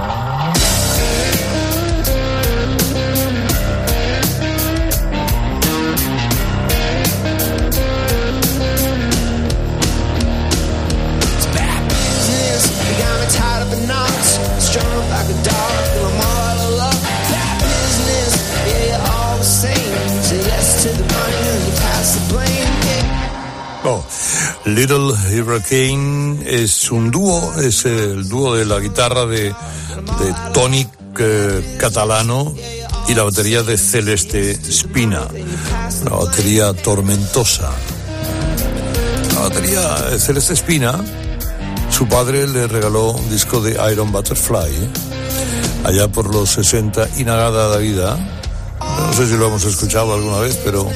Little 24.66 25.14
Hurricane 25.14 26.44
es 26.46 26.92
un 26.92 27.10
dúo, 27.10 27.54
es 27.60 27.84
el 27.86 28.30
dúo 28.30 28.56
de 28.56 28.66
la 28.66 28.80
guitarra 28.80 29.26
de, 29.26 29.46
de 29.46 30.36
Tony 30.54 30.88
eh, 31.18 31.78
Catalano 31.80 32.54
y 33.08 33.16
la 33.16 33.24
batería 33.24 33.64
de 33.64 33.78
Celeste 33.78 34.56
Spina, 34.72 35.28
una 36.02 36.16
batería 36.16 36.74
tormentosa. 36.74 37.72
La 39.34 39.42
batería 39.42 39.82
de 40.12 40.20
Celeste 40.20 40.56
Spina, 40.56 41.04
su 41.90 42.08
padre 42.08 42.48
le 42.48 42.68
regaló 42.68 43.12
un 43.12 43.30
disco 43.32 43.62
de 43.62 43.78
Iron 43.92 44.12
Butterfly, 44.12 44.90
allá 45.86 46.08
por 46.08 46.34
los 46.34 46.52
60, 46.52 47.10
y 47.18 47.24
nada 47.24 47.76
de 47.78 47.84
vida, 47.84 48.16
No 48.80 49.14
sé 49.14 49.28
si 49.28 49.38
lo 49.38 49.48
hemos 49.48 49.66
escuchado 49.66 50.14
alguna 50.14 50.38
vez, 50.38 50.60
pero 50.64 50.88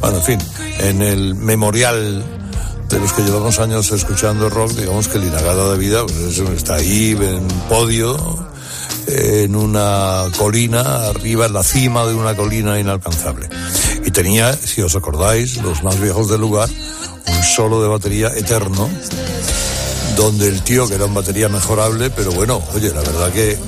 bueno, 0.00 0.16
en 0.16 0.22
fin, 0.22 0.38
en 0.78 1.02
el 1.02 1.34
memorial 1.34 2.24
de 2.88 2.98
los 3.00 3.12
que 3.12 3.22
llevamos 3.22 3.58
años 3.58 3.90
escuchando 3.92 4.48
rock, 4.50 4.72
digamos 4.72 5.08
que 5.08 5.18
el 5.18 5.24
Inagada 5.24 5.72
de 5.72 5.78
Vida 5.78 6.02
pues, 6.02 6.16
es- 6.16 6.38
está 6.50 6.74
ahí 6.76 7.16
en 7.20 7.46
podio, 7.68 8.16
en 9.06 9.56
una 9.56 10.24
colina, 10.38 11.08
arriba 11.08 11.46
en 11.46 11.52
la 11.52 11.62
cima 11.62 12.06
de 12.06 12.14
una 12.14 12.34
colina 12.36 12.78
inalcanzable. 12.78 13.48
Y 14.04 14.10
tenía, 14.10 14.52
si 14.54 14.80
os 14.82 14.94
acordáis, 14.96 15.56
los 15.62 15.82
más 15.82 16.00
viejos 16.00 16.28
del 16.30 16.40
lugar, 16.40 16.68
un 17.26 17.42
solo 17.42 17.82
de 17.82 17.88
batería 17.88 18.28
eterno, 18.28 18.88
donde 20.16 20.48
el 20.48 20.62
tío, 20.62 20.86
que 20.88 20.94
era 20.94 21.06
un 21.06 21.14
batería 21.14 21.48
mejorable, 21.48 22.10
pero 22.10 22.30
bueno, 22.32 22.62
oye, 22.74 22.88
la 22.92 23.00
verdad 23.00 23.30
que 23.32 23.58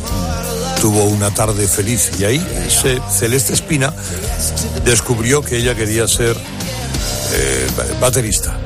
tuvo 0.81 1.05
una 1.05 1.33
tarde 1.35 1.67
feliz. 1.67 2.13
Y 2.19 2.25
ahí 2.25 2.47
ese 2.69 3.01
Celeste 3.11 3.55
Espina 3.55 3.93
descubrió 4.85 5.43
que 5.43 5.57
ella 5.57 5.75
quería 5.75 6.07
ser 6.07 6.37
eh, 7.33 7.67
baterista. 8.01 8.57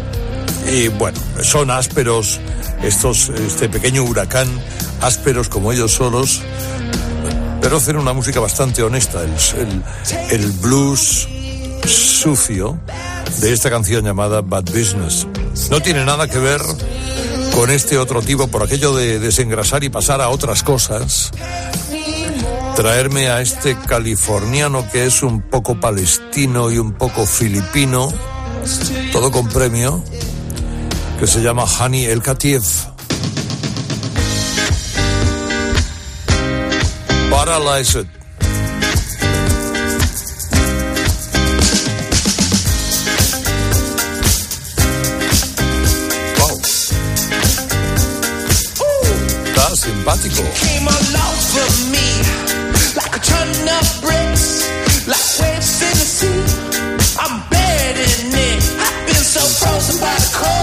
Y 0.69 0.89
bueno, 0.89 1.19
son 1.43 1.71
ásperos, 1.71 2.41
estos, 2.83 3.29
este 3.31 3.69
pequeño 3.69 4.03
huracán, 4.05 4.49
ásperos 5.01 5.49
como 5.49 5.73
ellos 5.73 5.93
solos, 5.93 6.41
pero 7.61 7.77
hacen 7.79 7.97
una 7.97 8.13
música 8.13 8.41
bastante 8.41 8.83
honesta. 8.83 9.23
El, 9.23 9.31
el- 9.61 9.83
el 10.43 10.53
blues 10.53 11.29
sucio 11.87 12.79
de 13.41 13.53
esta 13.53 13.71
canción 13.71 14.05
llamada 14.05 14.43
Bad 14.43 14.65
Business 14.67 15.27
no 15.71 15.81
tiene 15.81 16.05
nada 16.05 16.29
que 16.29 16.39
ver 16.39 16.61
con 17.55 17.71
este 17.71 17.99
otro 17.99 18.23
tipo 18.23 18.47
por 18.49 18.63
aquello 18.63 18.95
de 18.95 19.19
desengrasar 19.19 19.83
y 19.85 19.89
pasar 19.89 20.21
a 20.21 20.29
otras 20.29 20.63
cosas. 20.63 21.31
Traerme 22.77 23.29
a 23.29 23.41
este 23.41 23.77
californiano 23.77 24.89
que 24.91 25.05
es 25.07 25.23
un 25.23 25.43
poco 25.43 25.79
palestino 25.81 26.71
y 26.71 26.79
un 26.79 26.93
poco 26.93 27.27
filipino, 27.27 28.13
todo 29.13 29.31
con 29.31 29.49
premio, 29.49 30.03
que 31.21 31.27
se 31.27 31.43
llama 31.43 31.67
Hani 31.67 32.07
El 32.07 32.23
Katiev. 32.23 32.63
Paralyzed. 37.31 38.07
Wow. 46.39 46.61
Está 49.45 49.77
simpático. 49.77 50.43
in 58.01 58.33
it. 58.33 58.63
I've 58.81 59.07
been 59.07 59.25
so 59.37 59.43
frozen 59.61 59.97
by 60.01 60.15
the 60.17 60.31
cold, 60.33 60.60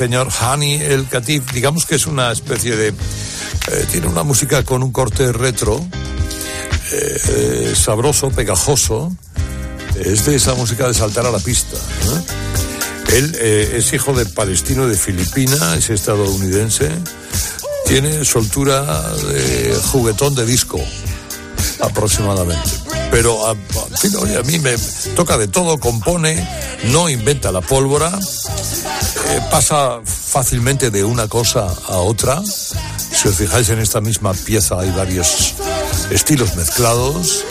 señor 0.00 0.30
Hani 0.40 0.76
El 0.76 1.06
Katif, 1.08 1.52
digamos 1.52 1.84
que 1.84 1.96
es 1.96 2.06
una 2.06 2.32
especie 2.32 2.74
de... 2.74 2.88
eh, 2.88 3.86
tiene 3.92 4.06
una 4.06 4.22
música 4.22 4.62
con 4.62 4.82
un 4.82 4.92
corte 4.92 5.30
retro, 5.30 5.78
eh, 6.90 7.74
sabroso, 7.76 8.30
pegajoso, 8.30 9.14
es 10.02 10.24
de 10.24 10.36
esa 10.36 10.54
música 10.54 10.88
de 10.88 10.94
saltar 10.94 11.26
a 11.26 11.30
la 11.30 11.38
pista. 11.38 11.76
Él 13.12 13.36
eh, 13.42 13.74
es 13.76 13.92
hijo 13.92 14.14
de 14.14 14.24
palestino 14.24 14.88
de 14.88 14.96
Filipina, 14.96 15.76
es 15.76 15.90
estadounidense, 15.90 16.88
tiene 17.84 18.24
soltura 18.24 19.02
de 19.12 19.78
juguetón 19.92 20.34
de 20.34 20.46
disco, 20.46 20.80
aproximadamente. 21.80 22.70
Pero 23.10 23.46
a, 23.46 23.54
oye, 24.18 24.38
a 24.38 24.42
mí 24.44 24.58
me 24.60 24.76
toca 25.14 25.36
de 25.36 25.48
todo, 25.48 25.78
compone, 25.78 26.48
no 26.84 27.10
inventa 27.10 27.52
la 27.52 27.60
pólvora, 27.60 28.18
eh, 29.26 29.40
pasa 29.50 30.00
fácilmente 30.04 30.90
de 30.90 31.04
una 31.04 31.28
cosa 31.28 31.66
a 31.88 31.96
otra. 31.96 32.42
Si 32.44 33.28
os 33.28 33.36
fijáis 33.36 33.68
en 33.70 33.78
esta 33.78 34.00
misma 34.00 34.32
pieza 34.32 34.80
hay 34.80 34.90
varios 34.90 35.54
estilos 36.10 36.56
mezclados, 36.56 37.44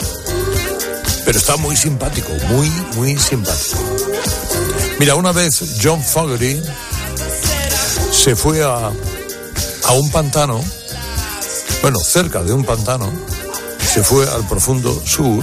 pero 1.24 1.38
está 1.38 1.56
muy 1.56 1.76
simpático, 1.76 2.32
muy, 2.48 2.68
muy 2.96 3.16
simpático. 3.18 3.78
Mira, 4.98 5.14
una 5.14 5.32
vez 5.32 5.78
John 5.82 6.02
Fogerty 6.02 6.60
se 8.12 8.36
fue 8.36 8.62
a 8.62 8.90
a 9.90 9.92
un 9.92 10.08
pantano, 10.10 10.62
bueno, 11.82 11.98
cerca 11.98 12.42
de 12.44 12.52
un 12.52 12.64
pantano, 12.64 13.10
se 13.92 14.04
fue 14.04 14.28
al 14.28 14.46
profundo 14.46 15.02
sur 15.04 15.42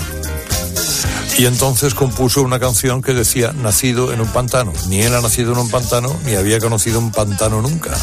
y 1.37 1.45
entonces 1.45 1.93
compuso 1.93 2.41
una 2.41 2.59
canción 2.59 3.01
que 3.01 3.13
decía 3.13 3.53
nacido 3.53 4.11
en 4.11 4.21
un 4.21 4.27
pantano. 4.27 4.73
Ni 4.87 5.01
él 5.01 5.13
ha 5.13 5.21
nacido 5.21 5.51
en 5.53 5.59
un 5.59 5.69
pantano, 5.69 6.15
ni 6.25 6.35
había 6.35 6.59
conocido 6.59 6.99
un 6.99 7.11
pantano 7.11 7.61
nunca. 7.61 7.95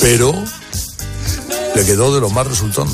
Pero 0.00 0.34
le 1.74 1.84
quedó 1.84 2.14
de 2.14 2.20
lo 2.20 2.28
más 2.28 2.46
resultón. 2.46 2.88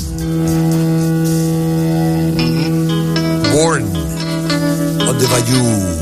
Born 3.53 3.85
on 5.07 5.17
the 5.17 5.27
Bayou. 5.27 6.01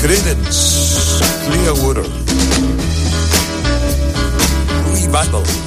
Credence, 0.00 1.20
Clearwater. 1.50 2.04
Revival. 4.92 5.65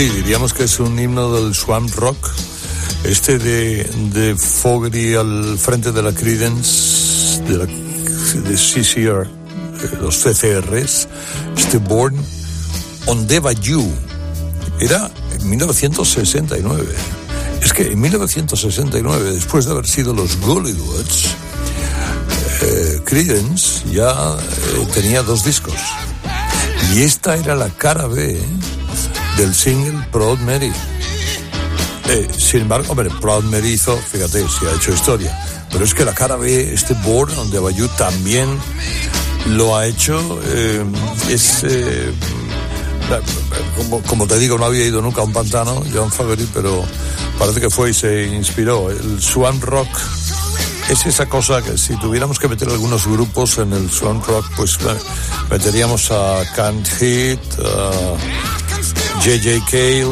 Casi 0.00 0.12
diríamos 0.12 0.54
que 0.54 0.64
es 0.64 0.80
un 0.80 0.98
himno 0.98 1.30
del 1.30 1.54
Swamp 1.54 1.94
Rock. 1.96 2.30
Este 3.04 3.38
de, 3.38 3.84
de 4.14 4.34
Fogerty 4.34 5.14
al 5.14 5.58
frente 5.58 5.92
de 5.92 6.02
la 6.02 6.10
Credence, 6.14 7.42
de, 7.42 7.58
la, 7.58 7.66
de 7.66 8.54
CCR, 8.54 9.26
eh, 9.26 9.98
los 10.00 10.16
CCRs, 10.16 11.06
este 11.54 11.76
Born 11.76 12.16
on 13.08 13.26
the 13.26 13.40
Bayou. 13.40 13.86
Era 14.80 15.10
en 15.38 15.50
1969. 15.50 16.94
Es 17.62 17.74
que 17.74 17.92
en 17.92 18.00
1969, 18.00 19.32
después 19.32 19.66
de 19.66 19.72
haber 19.72 19.86
sido 19.86 20.14
los 20.14 20.40
Gollywoods, 20.40 21.26
eh, 22.62 23.02
Credence 23.04 23.84
ya 23.92 24.12
eh, 24.12 24.86
tenía 24.94 25.22
dos 25.22 25.44
discos. 25.44 25.76
Y 26.94 27.02
esta 27.02 27.36
era 27.36 27.54
la 27.54 27.68
cara 27.68 28.06
B 28.06 28.40
del 29.36 29.54
single 29.54 30.06
Proud 30.10 30.38
Mary. 30.40 30.72
Eh, 32.08 32.28
sin 32.36 32.62
embargo, 32.62 32.94
Proud 33.20 33.44
Mary 33.44 33.72
hizo, 33.72 33.96
fíjate, 33.96 34.44
si 34.48 34.66
ha 34.66 34.74
hecho 34.74 34.92
historia. 34.92 35.38
Pero 35.70 35.84
es 35.84 35.94
que 35.94 36.04
la 36.04 36.14
cara 36.14 36.36
B, 36.36 36.74
este 36.74 36.94
Born 37.04 37.38
on 37.38 37.50
the 37.50 37.58
Bayou 37.58 37.88
también 37.96 38.48
lo 39.46 39.76
ha 39.76 39.86
hecho. 39.86 40.40
eh, 40.46 40.84
es, 41.28 41.62
eh, 41.64 42.12
como, 44.06 44.26
te 44.26 44.38
digo, 44.38 44.58
no 44.58 44.66
había 44.66 44.84
ido 44.84 45.00
nunca 45.02 45.20
a 45.20 45.24
un 45.24 45.32
pantano, 45.32 45.82
John 45.92 46.10
Faberty, 46.10 46.48
pero 46.52 46.84
parece 47.38 47.60
que 47.60 47.70
fue 47.70 47.90
y 47.90 47.94
se 47.94 48.26
inspiró. 48.26 48.90
El 48.90 49.20
Swan 49.20 49.60
Rock 49.60 49.88
es 50.88 51.06
esa 51.06 51.26
cosa 51.26 51.62
que 51.62 51.78
si 51.78 51.96
tuviéramos 51.96 52.38
que 52.38 52.48
meter 52.48 52.68
algunos 52.68 53.06
grupos 53.06 53.58
en 53.58 53.72
el 53.72 53.90
Swan 53.90 54.22
Rock, 54.22 54.46
pues 54.56 54.78
meteríamos 55.50 56.10
a 56.10 56.42
Can't 56.54 56.88
Hit, 56.98 57.40
a 57.64 58.16
J.J. 59.22 59.62
Cale, 59.70 60.06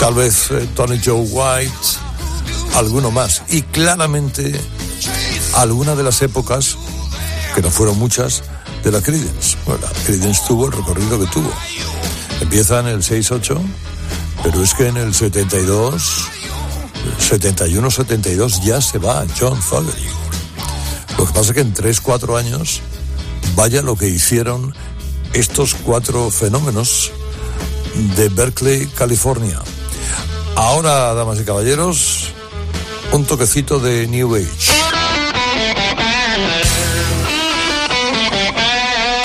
tal 0.00 0.14
vez 0.14 0.50
eh, 0.50 0.68
Tony 0.74 1.00
Joe 1.02 1.20
White, 1.20 1.72
alguno 2.74 3.12
más. 3.12 3.44
Y 3.48 3.62
claramente 3.62 4.60
alguna 5.54 5.94
de 5.94 6.02
las 6.02 6.20
épocas, 6.22 6.76
que 7.54 7.62
no 7.62 7.70
fueron 7.70 7.96
muchas, 7.96 8.42
de 8.82 8.90
la 8.90 9.00
Creedence. 9.00 9.56
Bueno, 9.66 9.82
la 9.82 10.02
Creedence 10.02 10.42
tuvo 10.48 10.66
el 10.66 10.72
recorrido 10.72 11.20
que 11.20 11.26
tuvo. 11.26 11.52
Empieza 12.40 12.80
en 12.80 12.88
el 12.88 13.02
6-8, 13.02 13.60
pero 14.42 14.64
es 14.64 14.74
que 14.74 14.88
en 14.88 14.96
el 14.96 15.14
72, 15.14 16.24
71-72 17.20 18.64
ya 18.64 18.80
se 18.80 18.98
va 18.98 19.24
John 19.38 19.62
Fogerty. 19.62 20.08
Lo 21.16 21.24
que 21.24 21.32
pasa 21.32 21.50
es 21.50 21.52
que 21.52 21.60
en 21.60 21.72
3-4 21.72 22.36
años, 22.36 22.80
vaya 23.54 23.80
lo 23.80 23.94
que 23.94 24.08
hicieron 24.08 24.74
estos 25.34 25.74
cuatro 25.74 26.32
fenómenos 26.32 27.12
de 27.94 28.28
Berkeley, 28.28 28.86
California. 28.86 29.60
Ahora, 30.56 31.14
damas 31.14 31.40
y 31.40 31.44
caballeros, 31.44 32.32
un 33.12 33.24
toquecito 33.24 33.78
de 33.78 34.06
New 34.06 34.34
Age. 34.34 34.46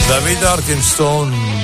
David 0.08 0.44
Arkenstone. 0.44 1.55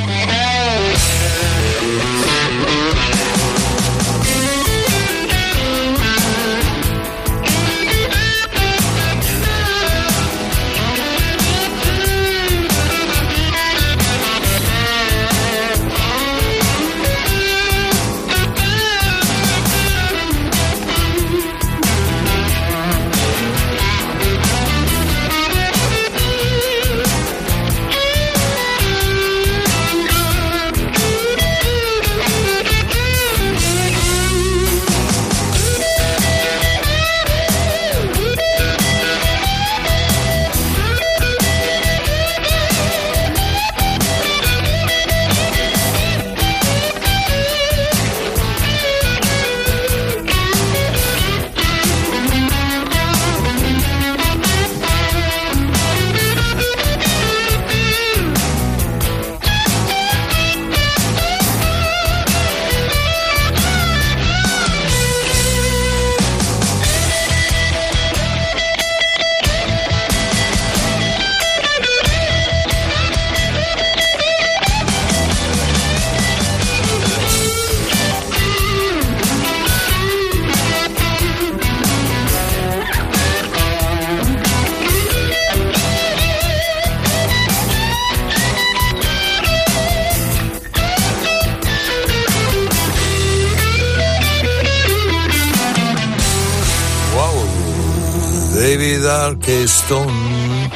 David 98.61 99.03
Arkenstone. 99.07 100.69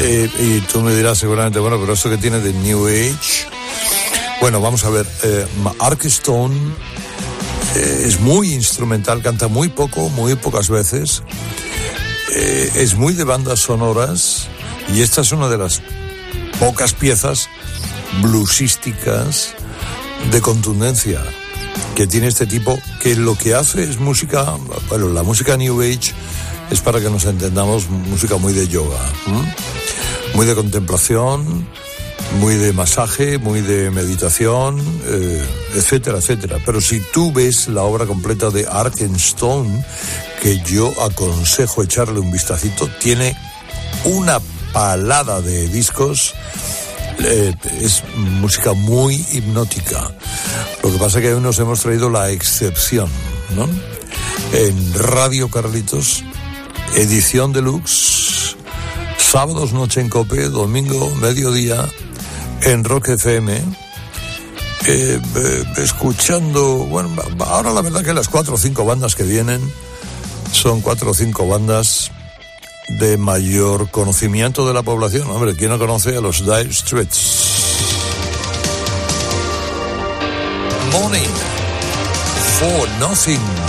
Eh, 0.00 0.28
y 0.40 0.60
tú 0.62 0.80
me 0.80 0.92
dirás 0.92 1.16
seguramente, 1.16 1.60
bueno, 1.60 1.78
pero 1.78 1.92
eso 1.92 2.10
que 2.10 2.16
tiene 2.16 2.40
de 2.40 2.52
New 2.52 2.88
Age. 2.88 3.46
Bueno, 4.40 4.60
vamos 4.60 4.84
a 4.84 4.90
ver. 4.90 5.06
Eh, 5.22 5.46
eh, 7.76 8.02
es 8.04 8.18
muy 8.18 8.52
instrumental, 8.52 9.22
canta 9.22 9.46
muy 9.46 9.68
poco, 9.68 10.08
muy 10.08 10.34
pocas 10.34 10.70
veces. 10.70 11.22
Eh, 12.34 12.72
es 12.74 12.96
muy 12.96 13.14
de 13.14 13.22
bandas 13.22 13.60
sonoras 13.60 14.48
y 14.92 15.02
esta 15.02 15.20
es 15.20 15.30
una 15.30 15.48
de 15.48 15.58
las 15.58 15.82
pocas 16.58 16.94
piezas 16.94 17.48
bluesísticas 18.22 19.54
de 20.32 20.40
contundencia 20.40 21.20
que 21.94 22.08
tiene 22.08 22.26
este 22.26 22.46
tipo, 22.46 22.76
que 23.00 23.14
lo 23.14 23.38
que 23.38 23.54
hace 23.54 23.84
es 23.84 24.00
música, 24.00 24.56
bueno, 24.88 25.10
la 25.10 25.22
música 25.22 25.56
New 25.56 25.80
Age 25.80 26.12
es 26.70 26.80
para 26.80 27.00
que 27.00 27.10
nos 27.10 27.24
entendamos 27.24 27.88
música 27.88 28.36
muy 28.36 28.52
de 28.52 28.68
yoga, 28.68 29.00
muy 30.34 30.46
de 30.46 30.54
contemplación, 30.54 31.66
muy 32.38 32.54
de 32.56 32.72
masaje, 32.72 33.38
muy 33.38 33.60
de 33.60 33.90
meditación, 33.90 34.80
eh, 35.06 35.44
etcétera, 35.74 36.18
etcétera. 36.18 36.58
Pero 36.64 36.80
si 36.80 37.00
tú 37.12 37.32
ves 37.32 37.68
la 37.68 37.82
obra 37.82 38.06
completa 38.06 38.50
de 38.50 38.66
Arkenstone, 38.66 39.84
que 40.40 40.60
yo 40.60 40.92
aconsejo 41.02 41.82
echarle 41.82 42.20
un 42.20 42.30
vistacito, 42.30 42.88
tiene 43.00 43.36
una 44.04 44.40
palada 44.72 45.40
de 45.40 45.68
discos 45.68 46.34
eh, 47.24 47.54
es 47.80 48.02
música 48.16 48.72
muy 48.72 49.14
hipnótica. 49.32 50.10
Lo 50.82 50.90
que 50.90 50.98
pasa 50.98 51.18
es 51.18 51.24
que 51.24 51.34
hoy 51.34 51.40
nos 51.40 51.58
hemos 51.58 51.80
traído 51.80 52.10
la 52.10 52.30
excepción, 52.30 53.08
¿no? 53.54 53.68
En 54.52 54.94
Radio 54.94 55.48
Carlitos, 55.48 56.24
edición 56.94 57.52
deluxe, 57.52 58.56
sábados 59.18 59.72
noche 59.72 60.00
en 60.00 60.08
Cope, 60.08 60.48
domingo 60.48 61.10
mediodía 61.20 61.88
en 62.62 62.84
Rock 62.84 63.08
FM. 63.08 63.54
eh, 64.86 65.20
eh, 65.36 65.64
escuchando, 65.78 66.78
bueno, 66.86 67.10
ahora 67.40 67.72
la 67.72 67.82
verdad 67.82 68.02
que 68.02 68.12
las 68.12 68.28
cuatro 68.28 68.54
o 68.54 68.58
cinco 68.58 68.84
bandas 68.84 69.14
que 69.14 69.22
vienen 69.22 69.60
son 70.50 70.80
cuatro 70.80 71.10
o 71.10 71.14
cinco 71.14 71.46
bandas 71.46 72.10
de 72.98 73.16
mayor 73.16 73.90
conocimiento 73.90 74.66
de 74.66 74.74
la 74.74 74.82
población. 74.82 75.30
Hombre, 75.30 75.54
¿quién 75.56 75.70
no 75.70 75.78
conoce 75.78 76.16
a 76.16 76.20
los 76.20 76.40
Dire 76.40 76.72
Straits? 76.72 77.38
Morning 80.92 81.30
for 82.58 82.88
Nothing. 83.00 83.61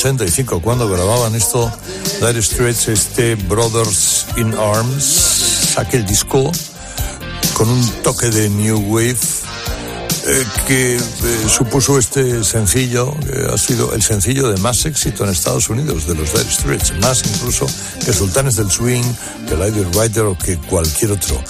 1985 0.00 0.62
cuando 0.62 0.88
grababan 0.88 1.34
esto 1.34 1.70
Dire 2.20 2.40
Straits, 2.40 2.88
este 2.88 3.34
Brothers 3.34 4.24
in 4.38 4.54
Arms, 4.54 5.76
aquel 5.76 6.06
disco 6.06 6.50
con 7.52 7.68
un 7.68 7.86
toque 8.02 8.30
de 8.30 8.48
New 8.48 8.78
Wave 8.88 9.18
eh, 10.26 10.44
que 10.66 10.96
eh, 10.96 11.00
supuso 11.48 11.98
este 11.98 12.44
sencillo, 12.44 13.14
que 13.20 13.46
ha 13.52 13.58
sido 13.58 13.94
el 13.94 14.02
sencillo 14.02 14.50
de 14.50 14.58
más 14.60 14.84
éxito 14.86 15.24
en 15.24 15.30
Estados 15.30 15.68
Unidos 15.68 16.06
de 16.06 16.14
los 16.14 16.32
Dire 16.32 16.50
Straits, 16.50 16.92
más 17.00 17.22
incluso 17.24 17.66
que 18.04 18.12
Sultanes 18.12 18.56
del 18.56 18.70
Swing, 18.70 19.02
que 19.48 19.56
Lady 19.56 19.82
Rider 19.82 20.24
o 20.24 20.36
que 20.36 20.56
cualquier 20.58 21.12
otro. 21.12 21.42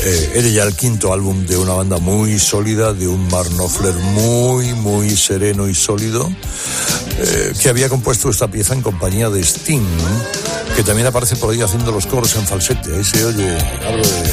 Eh, 0.00 0.32
era 0.34 0.48
ya 0.48 0.64
el 0.64 0.74
quinto 0.74 1.12
álbum 1.12 1.46
de 1.46 1.56
una 1.56 1.72
banda 1.72 1.98
muy 1.98 2.38
sólida, 2.38 2.92
de 2.92 3.08
un 3.08 3.26
Mark 3.28 3.48
Knopfler 3.50 3.94
muy, 3.94 4.74
muy 4.74 5.16
sereno 5.16 5.68
y 5.68 5.74
sólido, 5.74 6.30
eh, 7.22 7.52
que 7.60 7.68
había 7.68 7.88
compuesto 7.90 8.30
esta 8.30 8.50
pieza 8.50 8.72
en 8.72 8.80
compañía 8.80 9.28
de 9.28 9.40
Sting, 9.40 9.82
que 10.74 10.82
también 10.82 11.06
aparece 11.06 11.36
por 11.36 11.52
ahí 11.52 11.60
haciendo 11.60 11.92
los 11.92 12.06
coros 12.06 12.34
en 12.36 12.46
falsete. 12.46 12.96
Ahí 12.96 13.04
se 13.04 13.24
oye, 13.24 13.58
hablo 13.86 14.02
de... 14.02 14.30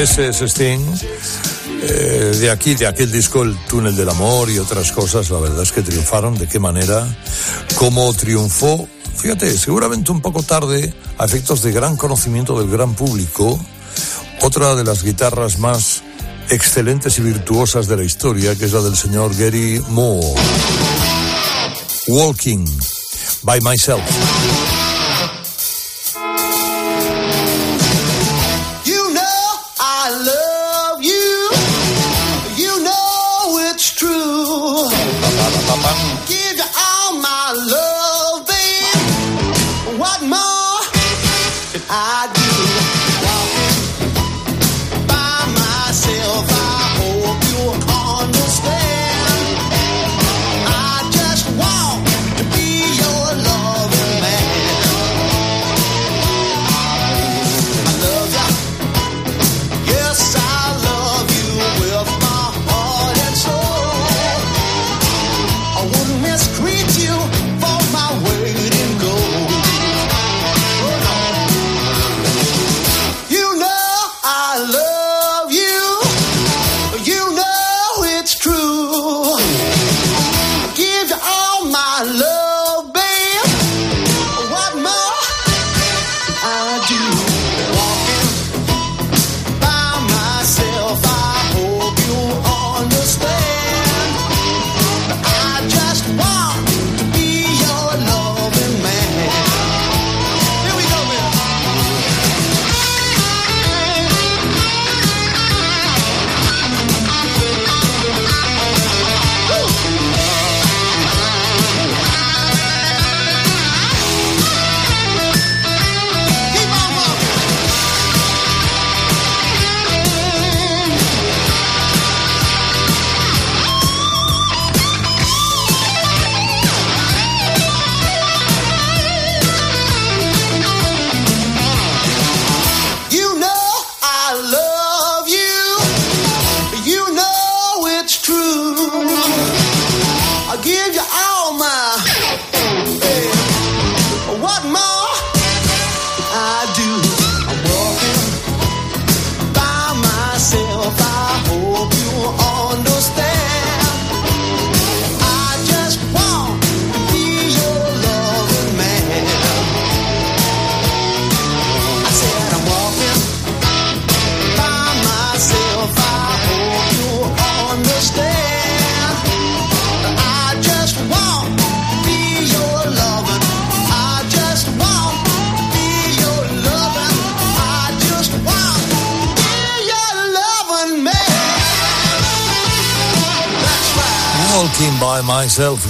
Ese 0.00 0.28
es 0.28 0.40
Sting. 0.42 0.80
Eh, 1.82 2.36
de 2.40 2.50
aquí, 2.50 2.74
de 2.74 2.86
aquel 2.86 3.12
disco, 3.12 3.42
El 3.42 3.56
túnel 3.66 3.94
del 3.94 4.08
amor 4.08 4.50
y 4.50 4.58
otras 4.58 4.92
cosas, 4.92 5.28
la 5.30 5.38
verdad 5.38 5.62
es 5.62 5.72
que 5.72 5.82
triunfaron. 5.82 6.36
¿De 6.38 6.46
qué 6.46 6.58
manera? 6.58 7.06
¿Cómo 7.76 8.12
triunfó? 8.14 8.88
Fíjate, 9.14 9.56
seguramente 9.56 10.10
un 10.10 10.20
poco 10.20 10.42
tarde, 10.42 10.94
a 11.18 11.24
efectos 11.24 11.62
de 11.62 11.72
gran 11.72 11.96
conocimiento 11.96 12.58
del 12.58 12.70
gran 12.70 12.94
público, 12.94 13.58
otra 14.42 14.74
de 14.74 14.84
las 14.84 15.02
guitarras 15.02 15.58
más 15.58 16.02
excelentes 16.50 17.18
y 17.18 17.22
virtuosas 17.22 17.86
de 17.88 17.96
la 17.96 18.04
historia, 18.04 18.54
que 18.54 18.64
es 18.64 18.72
la 18.72 18.80
del 18.80 18.96
señor 18.96 19.36
Gary 19.36 19.82
Moore. 19.88 20.34
Walking 22.08 22.64
by 23.42 23.60
Myself. 23.60 24.75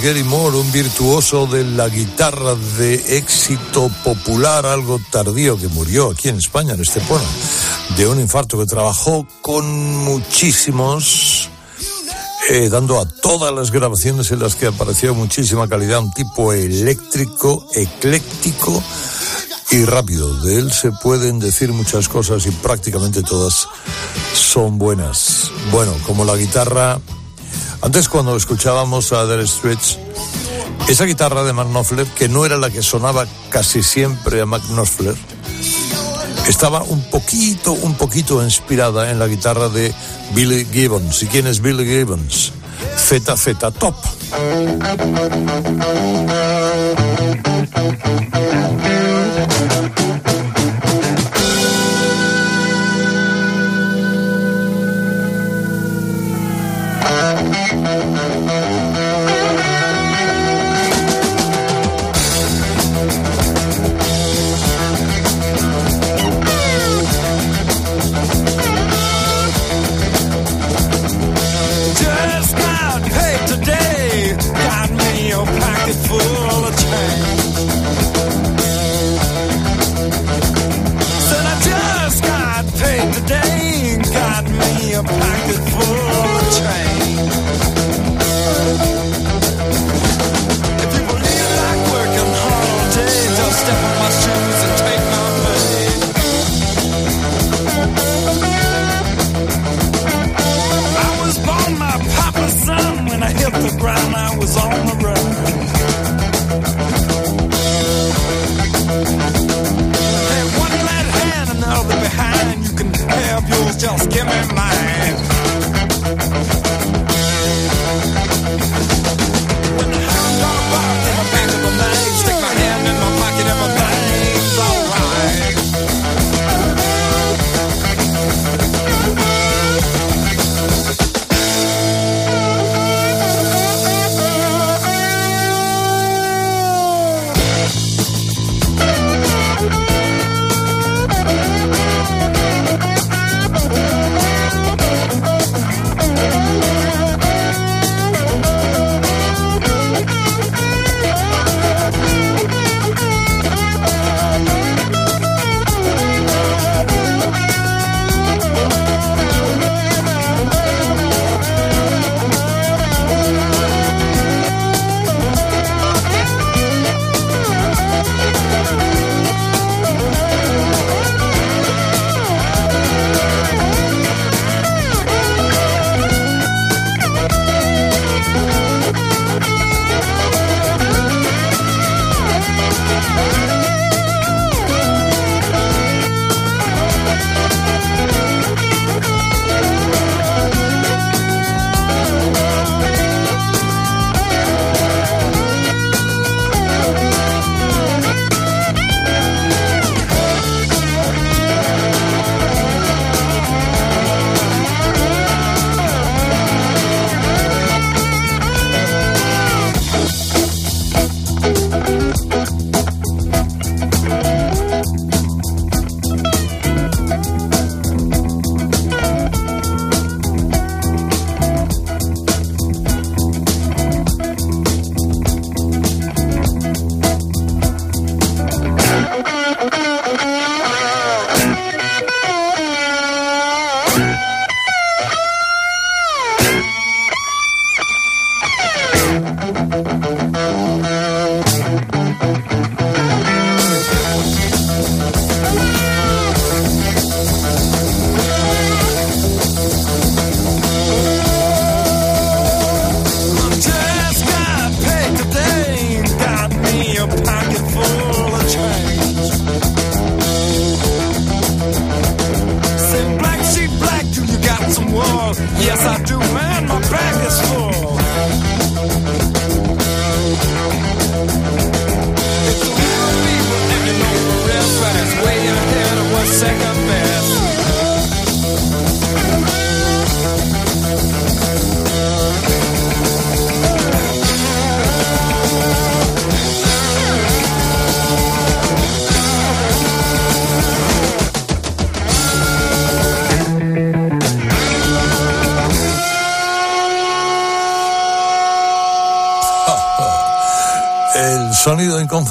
Gary 0.07 0.23
Moore, 0.23 0.55
un 0.55 0.71
virtuoso 0.71 1.47
de 1.47 1.65
la 1.65 1.89
guitarra 1.89 2.55
de 2.77 3.17
éxito 3.17 3.91
popular, 4.05 4.65
algo 4.65 5.01
tardío, 5.11 5.57
que 5.57 5.67
murió 5.67 6.11
aquí 6.11 6.29
en 6.29 6.37
España, 6.37 6.75
en 6.75 6.79
Estepona, 6.79 7.25
de 7.97 8.07
un 8.07 8.17
infarto 8.17 8.57
que 8.57 8.65
trabajó 8.65 9.27
con 9.41 9.65
muchísimos, 10.05 11.49
eh, 12.49 12.69
dando 12.69 13.01
a 13.01 13.05
todas 13.05 13.53
las 13.53 13.69
grabaciones 13.69 14.31
en 14.31 14.39
las 14.39 14.55
que 14.55 14.67
apareció 14.67 15.13
muchísima 15.13 15.67
calidad, 15.67 15.99
un 15.99 16.13
tipo 16.13 16.53
eléctrico, 16.53 17.67
ecléctico 17.75 18.81
y 19.71 19.83
rápido. 19.83 20.33
De 20.41 20.57
él 20.57 20.71
se 20.71 20.93
pueden 21.03 21.37
decir 21.37 21.73
muchas 21.73 22.07
cosas 22.07 22.45
y 22.45 22.51
prácticamente 22.51 23.23
todas 23.23 23.67
son 24.33 24.77
buenas. 24.77 25.51
Bueno, 25.69 25.93
como 26.05 26.23
la 26.23 26.37
guitarra 26.37 26.97
antes 27.81 28.09
cuando 28.09 28.35
escuchábamos 28.35 29.11
a 29.13 29.27
The 29.27 29.47
Straits, 29.47 29.97
esa 30.87 31.05
guitarra 31.05 31.43
de 31.43 31.53
Mark 31.53 31.69
que 32.15 32.29
no 32.29 32.45
era 32.45 32.57
la 32.57 32.69
que 32.69 32.81
sonaba 32.81 33.25
casi 33.49 33.83
siempre 33.83 34.41
a 34.41 34.45
Mark 34.45 34.63
estaba 36.47 36.81
un 36.83 37.01
poquito, 37.09 37.73
un 37.73 37.95
poquito 37.95 38.41
inspirada 38.43 39.11
en 39.11 39.19
la 39.19 39.27
guitarra 39.27 39.67
de 39.69 39.93
Billy 40.33 40.65
Gibbons. 40.65 41.23
¿Y 41.23 41.27
quién 41.27 41.45
es 41.47 41.61
Billy 41.61 41.85
Gibbons? 41.85 42.53
ZZ 42.97 43.57
Top. 43.77 43.95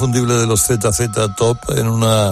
Inconfundible 0.07 0.35
de 0.35 0.47
los 0.47 0.61
ZZ 0.61 1.09
Top 1.35 1.57
en 1.75 1.87
una 1.87 2.31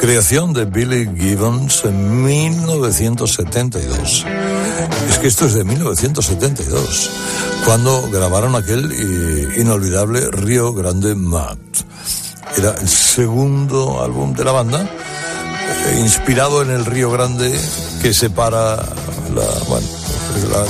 creación 0.00 0.54
de 0.54 0.64
Billy 0.64 1.06
Gibbons 1.14 1.84
en 1.84 2.24
1972. 2.24 4.24
Es 5.08 5.18
que 5.18 5.26
esto 5.26 5.46
es 5.46 5.54
de 5.54 5.64
1972, 5.64 7.10
cuando 7.66 8.08
grabaron 8.10 8.54
aquel 8.54 8.90
inolvidable 9.58 10.30
Río 10.30 10.72
Grande 10.72 11.14
Mat. 11.14 11.58
Era 12.56 12.74
el 12.80 12.88
segundo 12.88 14.02
álbum 14.02 14.32
de 14.32 14.44
la 14.44 14.52
banda, 14.52 14.82
eh, 14.82 15.98
inspirado 16.00 16.62
en 16.62 16.70
el 16.70 16.86
Río 16.86 17.10
Grande 17.10 17.54
que 18.00 18.14
separa 18.14 18.82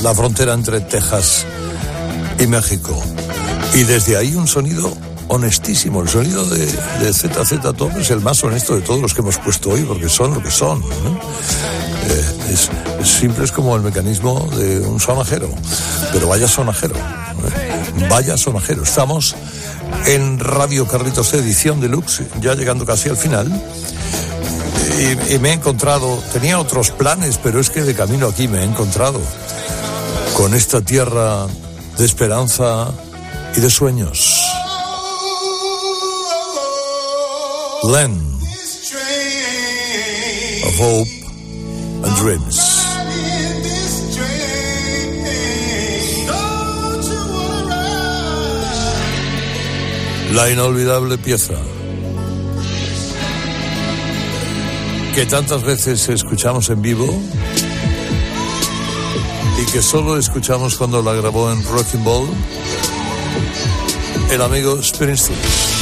la 0.03 0.15
frontera 0.15 0.55
entre 0.55 0.81
Texas 0.81 1.47
y 2.41 2.49
México. 2.49 3.01
Y 3.75 3.85
desde 3.85 4.17
ahí 4.17 4.35
un 4.35 4.49
sonido 4.49 4.93
honestísimo. 5.29 6.03
El 6.03 6.09
sonido 6.09 6.45
de, 6.47 6.67
de 6.67 7.13
ZZ 7.13 7.61
Top 7.77 7.97
es 7.99 8.11
el 8.11 8.21
más 8.21 8.43
honesto 8.45 8.75
de 8.75 8.83
todos 8.83 9.01
los 9.01 9.15
que 9.15 9.21
hemos 9.21 9.39
puesto 9.39 9.71
hoy, 9.71 9.83
porque 9.83 10.09
son 10.09 10.35
lo 10.35 10.43
que 10.43 10.51
son. 10.51 10.83
Eh, 10.83 12.53
es, 12.53 12.71
simple, 13.09 13.45
es 13.45 13.53
como 13.53 13.77
el 13.77 13.83
mecanismo 13.83 14.49
de 14.57 14.81
un 14.81 15.01
sonajero. 15.01 15.49
Pero 16.13 16.29
vaya 16.29 16.49
sonajero. 16.49 16.95
¿eh? 16.97 18.07
Vaya 18.09 18.37
sonajero. 18.37 18.83
Estamos 18.83 19.35
en 20.07 20.39
Radio 20.39 20.87
Carlitos 20.87 21.33
Edición 21.35 21.81
Deluxe, 21.81 22.23
ya 22.41 22.55
llegando 22.55 22.85
casi 22.85 23.09
al 23.09 23.17
final. 23.17 23.51
Y 25.31 25.39
me 25.39 25.51
he 25.51 25.53
encontrado, 25.55 26.23
tenía 26.33 26.59
otros 26.61 26.91
planes, 26.91 27.39
pero 27.43 27.59
es 27.59 27.69
que 27.71 27.83
de 27.83 27.95
camino 27.95 28.29
aquí 28.29 28.47
me 28.47 28.61
he 28.61 28.65
encontrado 28.65 29.21
con 30.37 30.55
esta 30.55 30.81
tierra 30.81 31.47
de 31.99 32.05
esperanza 32.05 32.93
y 33.57 33.61
de 33.61 33.71
sueños. 33.71 34.44
Land 37.87 38.19
of 40.65 40.81
Hope 40.81 41.09
and 42.03 42.17
Dreams. 42.17 42.57
La 50.33 50.51
inolvidable 50.51 51.19
pieza 51.19 51.53
que 55.15 55.27
tantas 55.27 55.63
veces 55.63 56.09
escuchamos 56.09 56.71
en 56.71 56.81
vivo 56.81 57.07
y 59.61 59.73
que 59.73 59.83
solo 59.83 60.17
escuchamos 60.17 60.77
cuando 60.77 61.03
la 61.03 61.13
grabó 61.13 61.53
en 61.53 61.63
Rocking 61.63 62.03
Ball 62.03 62.29
el 64.31 64.41
amigo 64.41 64.83
Springsteen. 64.83 65.74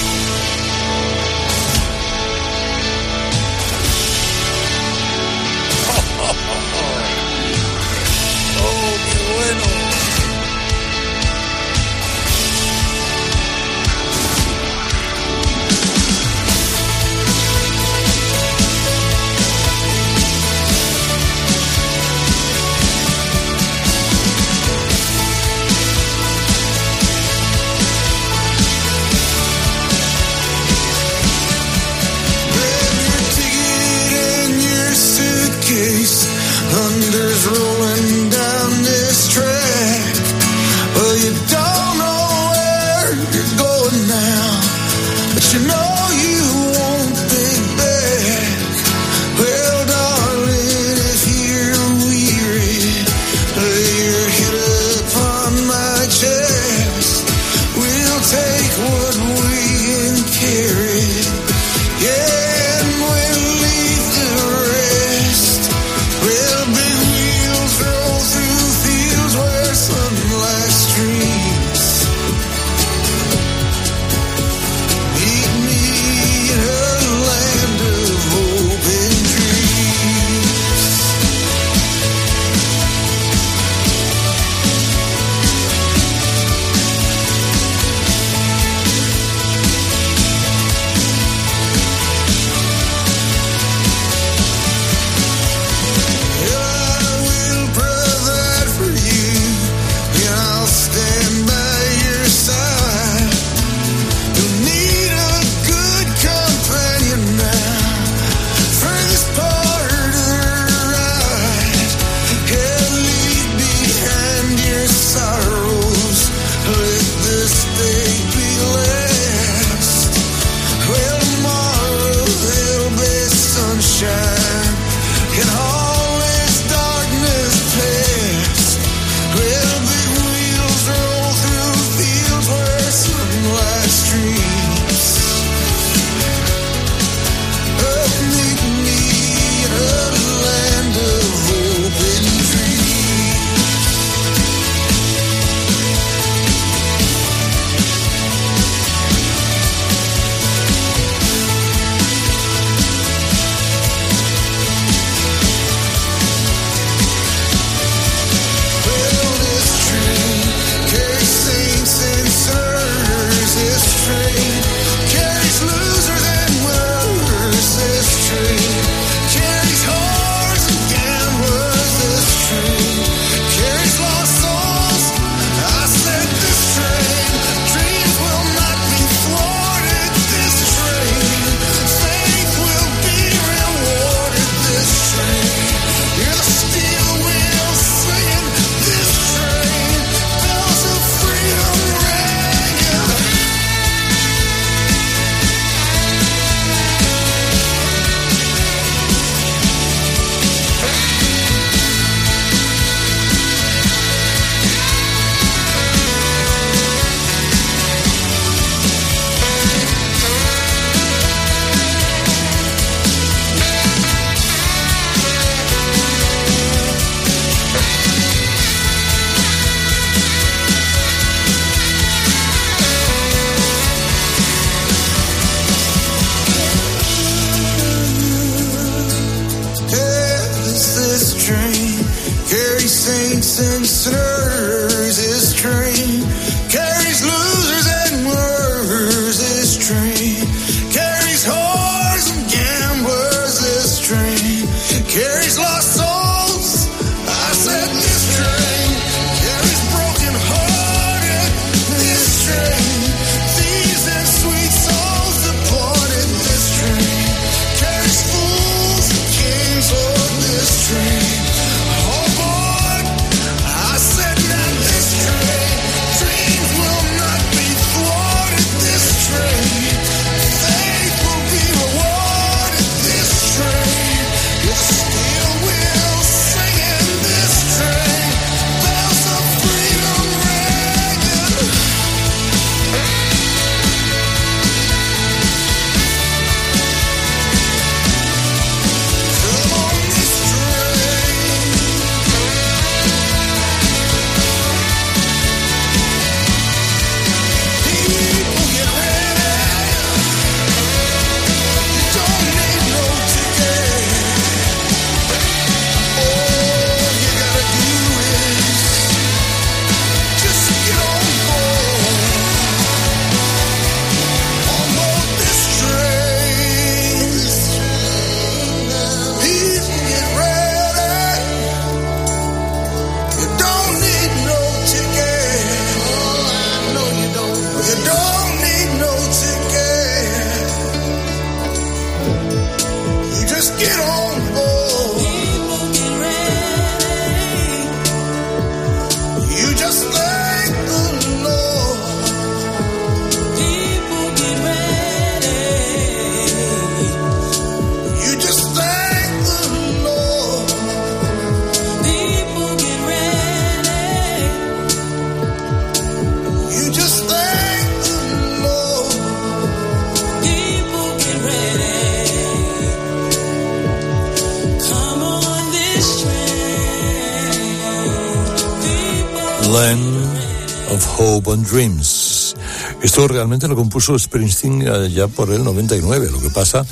Esto 373.03 373.27
realmente 373.27 373.67
lo 373.67 373.75
compuso 373.75 374.17
Springsteen 374.17 374.83
eh, 374.83 375.11
ya 375.11 375.27
por 375.27 375.51
el 375.51 375.65
99. 375.65 376.31
Lo 376.31 376.41
que 376.41 376.51
pasa 376.51 376.87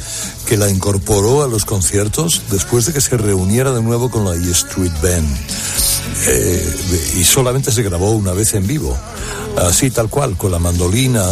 que 0.47 0.57
la 0.57 0.69
incorporó 0.69 1.45
a 1.45 1.49
los 1.49 1.65
conciertos 1.65 2.43
después 2.51 2.87
de 2.87 2.93
que 2.93 3.01
se 3.01 3.17
reuniera 3.17 3.73
de 3.73 3.83
nuevo 3.83 4.11
con 4.11 4.25
la 4.25 4.35
E 4.35 4.51
Street 4.51 4.93
Band. 5.03 5.37
Eh, 6.27 7.15
y 7.17 7.25
solamente 7.25 7.71
se 7.71 7.83
grabó 7.83 8.11
una 8.11 8.33
vez 8.33 8.55
en 8.55 8.67
vivo. 8.67 8.97
Así 9.57 9.91
tal 9.91 10.09
cual, 10.09 10.37
con 10.37 10.51
la 10.51 10.59
mandolina 10.59 11.25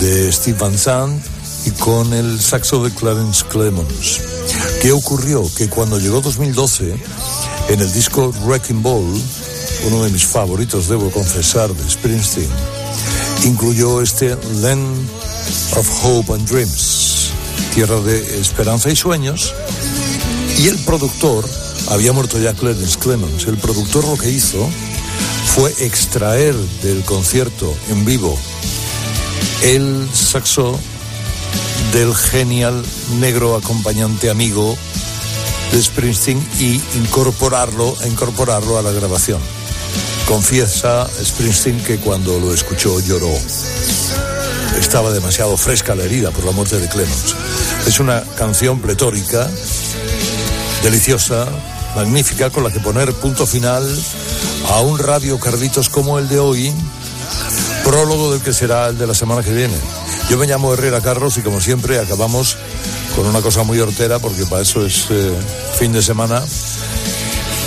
de 0.00 0.32
Steve 0.32 0.58
Van 0.58 0.78
Sant 0.78 1.24
y 1.66 1.70
con 1.72 2.12
el 2.12 2.40
saxo 2.40 2.82
de 2.84 2.90
Clarence 2.92 3.44
Clemons. 3.46 4.20
¿Qué 4.80 4.92
ocurrió? 4.92 5.44
Que 5.56 5.68
cuando 5.68 5.98
llegó 5.98 6.20
2012, 6.20 6.94
en 7.68 7.80
el 7.80 7.92
disco 7.92 8.32
Wrecking 8.44 8.82
Ball, 8.82 9.20
uno 9.86 10.04
de 10.04 10.10
mis 10.10 10.24
favoritos, 10.24 10.88
debo 10.88 11.10
confesar, 11.10 11.72
de 11.74 11.90
Springsteen, 11.90 12.48
incluyó 13.48 14.02
este 14.02 14.36
Land 14.60 15.08
of 15.76 16.04
Hope 16.04 16.34
and 16.34 16.48
Dreams, 16.48 17.30
tierra 17.74 18.00
de 18.00 18.40
esperanza 18.40 18.90
y 18.90 18.96
sueños, 18.96 19.54
y 20.58 20.68
el 20.68 20.78
productor, 20.84 21.48
había 21.88 22.12
muerto 22.12 22.38
ya 22.38 22.52
Clarence 22.54 22.98
Clemons, 22.98 23.46
el 23.46 23.56
productor 23.56 24.06
lo 24.06 24.16
que 24.18 24.30
hizo 24.30 24.68
fue 25.54 25.70
extraer 25.78 26.54
del 26.82 27.02
concierto 27.04 27.74
en 27.88 28.04
vivo 28.04 28.38
el 29.62 30.08
saxo 30.12 30.78
del 31.92 32.14
genial 32.14 32.84
negro 33.18 33.56
acompañante 33.56 34.30
amigo 34.30 34.76
de 35.72 35.82
Springsteen 35.82 36.38
y 36.58 36.80
incorporarlo, 36.96 37.96
incorporarlo 38.06 38.78
a 38.78 38.82
la 38.82 38.92
grabación. 38.92 39.40
Confiesa 40.28 41.08
Springsteen 41.24 41.82
que 41.82 41.96
cuando 41.96 42.38
lo 42.38 42.52
escuchó 42.52 43.00
lloró. 43.00 43.32
Estaba 44.78 45.10
demasiado 45.10 45.56
fresca 45.56 45.94
la 45.94 46.04
herida 46.04 46.30
por 46.30 46.44
la 46.44 46.52
muerte 46.52 46.78
de 46.78 46.86
Clemens. 46.86 47.34
Es 47.86 47.98
una 47.98 48.22
canción 48.36 48.78
pletórica, 48.78 49.48
deliciosa, 50.82 51.48
magnífica, 51.96 52.50
con 52.50 52.62
la 52.62 52.70
que 52.70 52.78
poner 52.78 53.14
punto 53.14 53.46
final 53.46 53.82
a 54.68 54.82
un 54.82 54.98
radio 54.98 55.40
Carlitos 55.40 55.88
como 55.88 56.18
el 56.18 56.28
de 56.28 56.38
hoy, 56.38 56.74
prólogo 57.82 58.30
del 58.30 58.42
que 58.42 58.52
será 58.52 58.88
el 58.88 58.98
de 58.98 59.06
la 59.06 59.14
semana 59.14 59.42
que 59.42 59.54
viene. 59.54 59.76
Yo 60.28 60.36
me 60.36 60.46
llamo 60.46 60.74
Herrera 60.74 61.00
Carlos 61.00 61.38
y 61.38 61.40
como 61.40 61.58
siempre 61.58 61.98
acabamos 61.98 62.58
con 63.16 63.26
una 63.26 63.40
cosa 63.40 63.62
muy 63.62 63.80
hortera 63.80 64.18
porque 64.18 64.44
para 64.44 64.60
eso 64.60 64.84
es 64.84 65.06
eh, 65.08 65.32
fin 65.78 65.92
de 65.92 66.02
semana. 66.02 66.42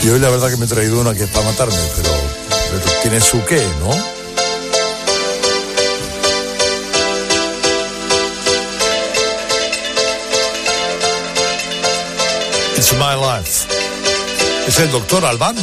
Y 0.03 0.09
hoy 0.09 0.19
la 0.19 0.29
verdad 0.29 0.51
que 0.51 0.57
me 0.57 0.65
he 0.65 0.69
traído 0.69 1.01
una 1.01 1.15
que 1.15 1.23
es 1.23 1.29
para 1.31 1.45
matarme, 1.45 1.75
pero, 1.95 2.20
tiene 3.01 3.19
su 3.19 3.43
qué, 3.45 3.61
¿no? 3.79 3.91
It's 12.77 12.93
my 12.93 13.15
life. 13.15 13.67
Es 14.67 14.79
el 14.79 14.91
doctor 14.91 15.25
Albán. 15.25 15.55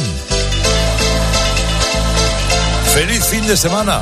Feliz 2.93 3.23
fin 3.25 3.45
de 3.47 3.57
semana. 3.57 4.01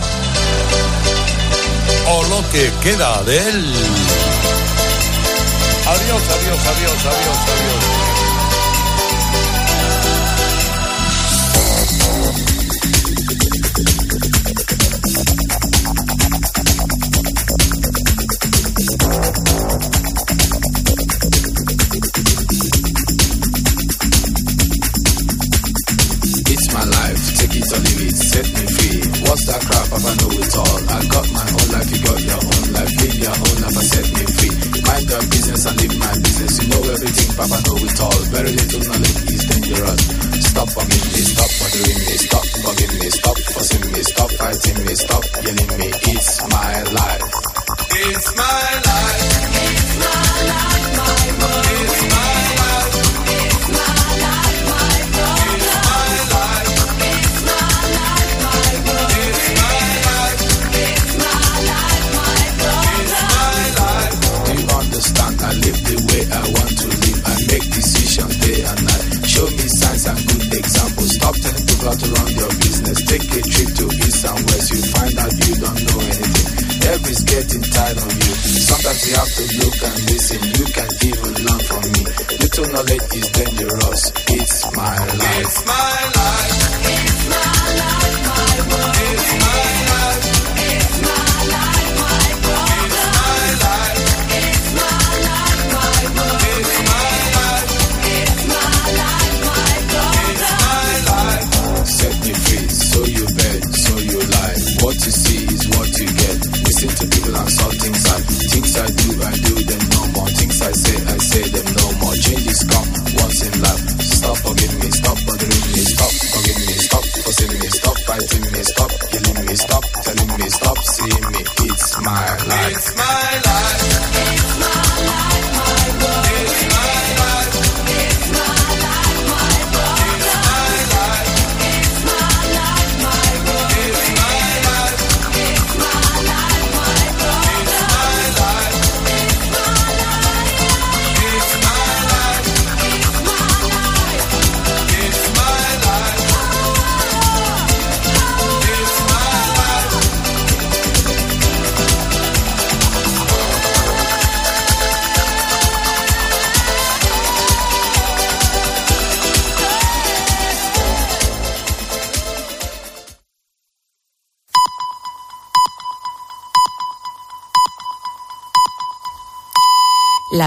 O 2.09 2.23
lo 2.23 2.43
que 2.51 2.71
queda 2.83 3.23
de 3.23 3.37
él. 3.37 3.73
Adiós, 5.87 6.21
adiós, 6.21 6.59
adiós, 6.67 7.05
adiós, 7.05 7.37
adiós. 7.47 8.16
Papa 37.37 37.61
Nob 37.67 37.77
is 37.83 37.93
tall, 37.93 38.09
better 38.31 38.49
than 38.49 38.66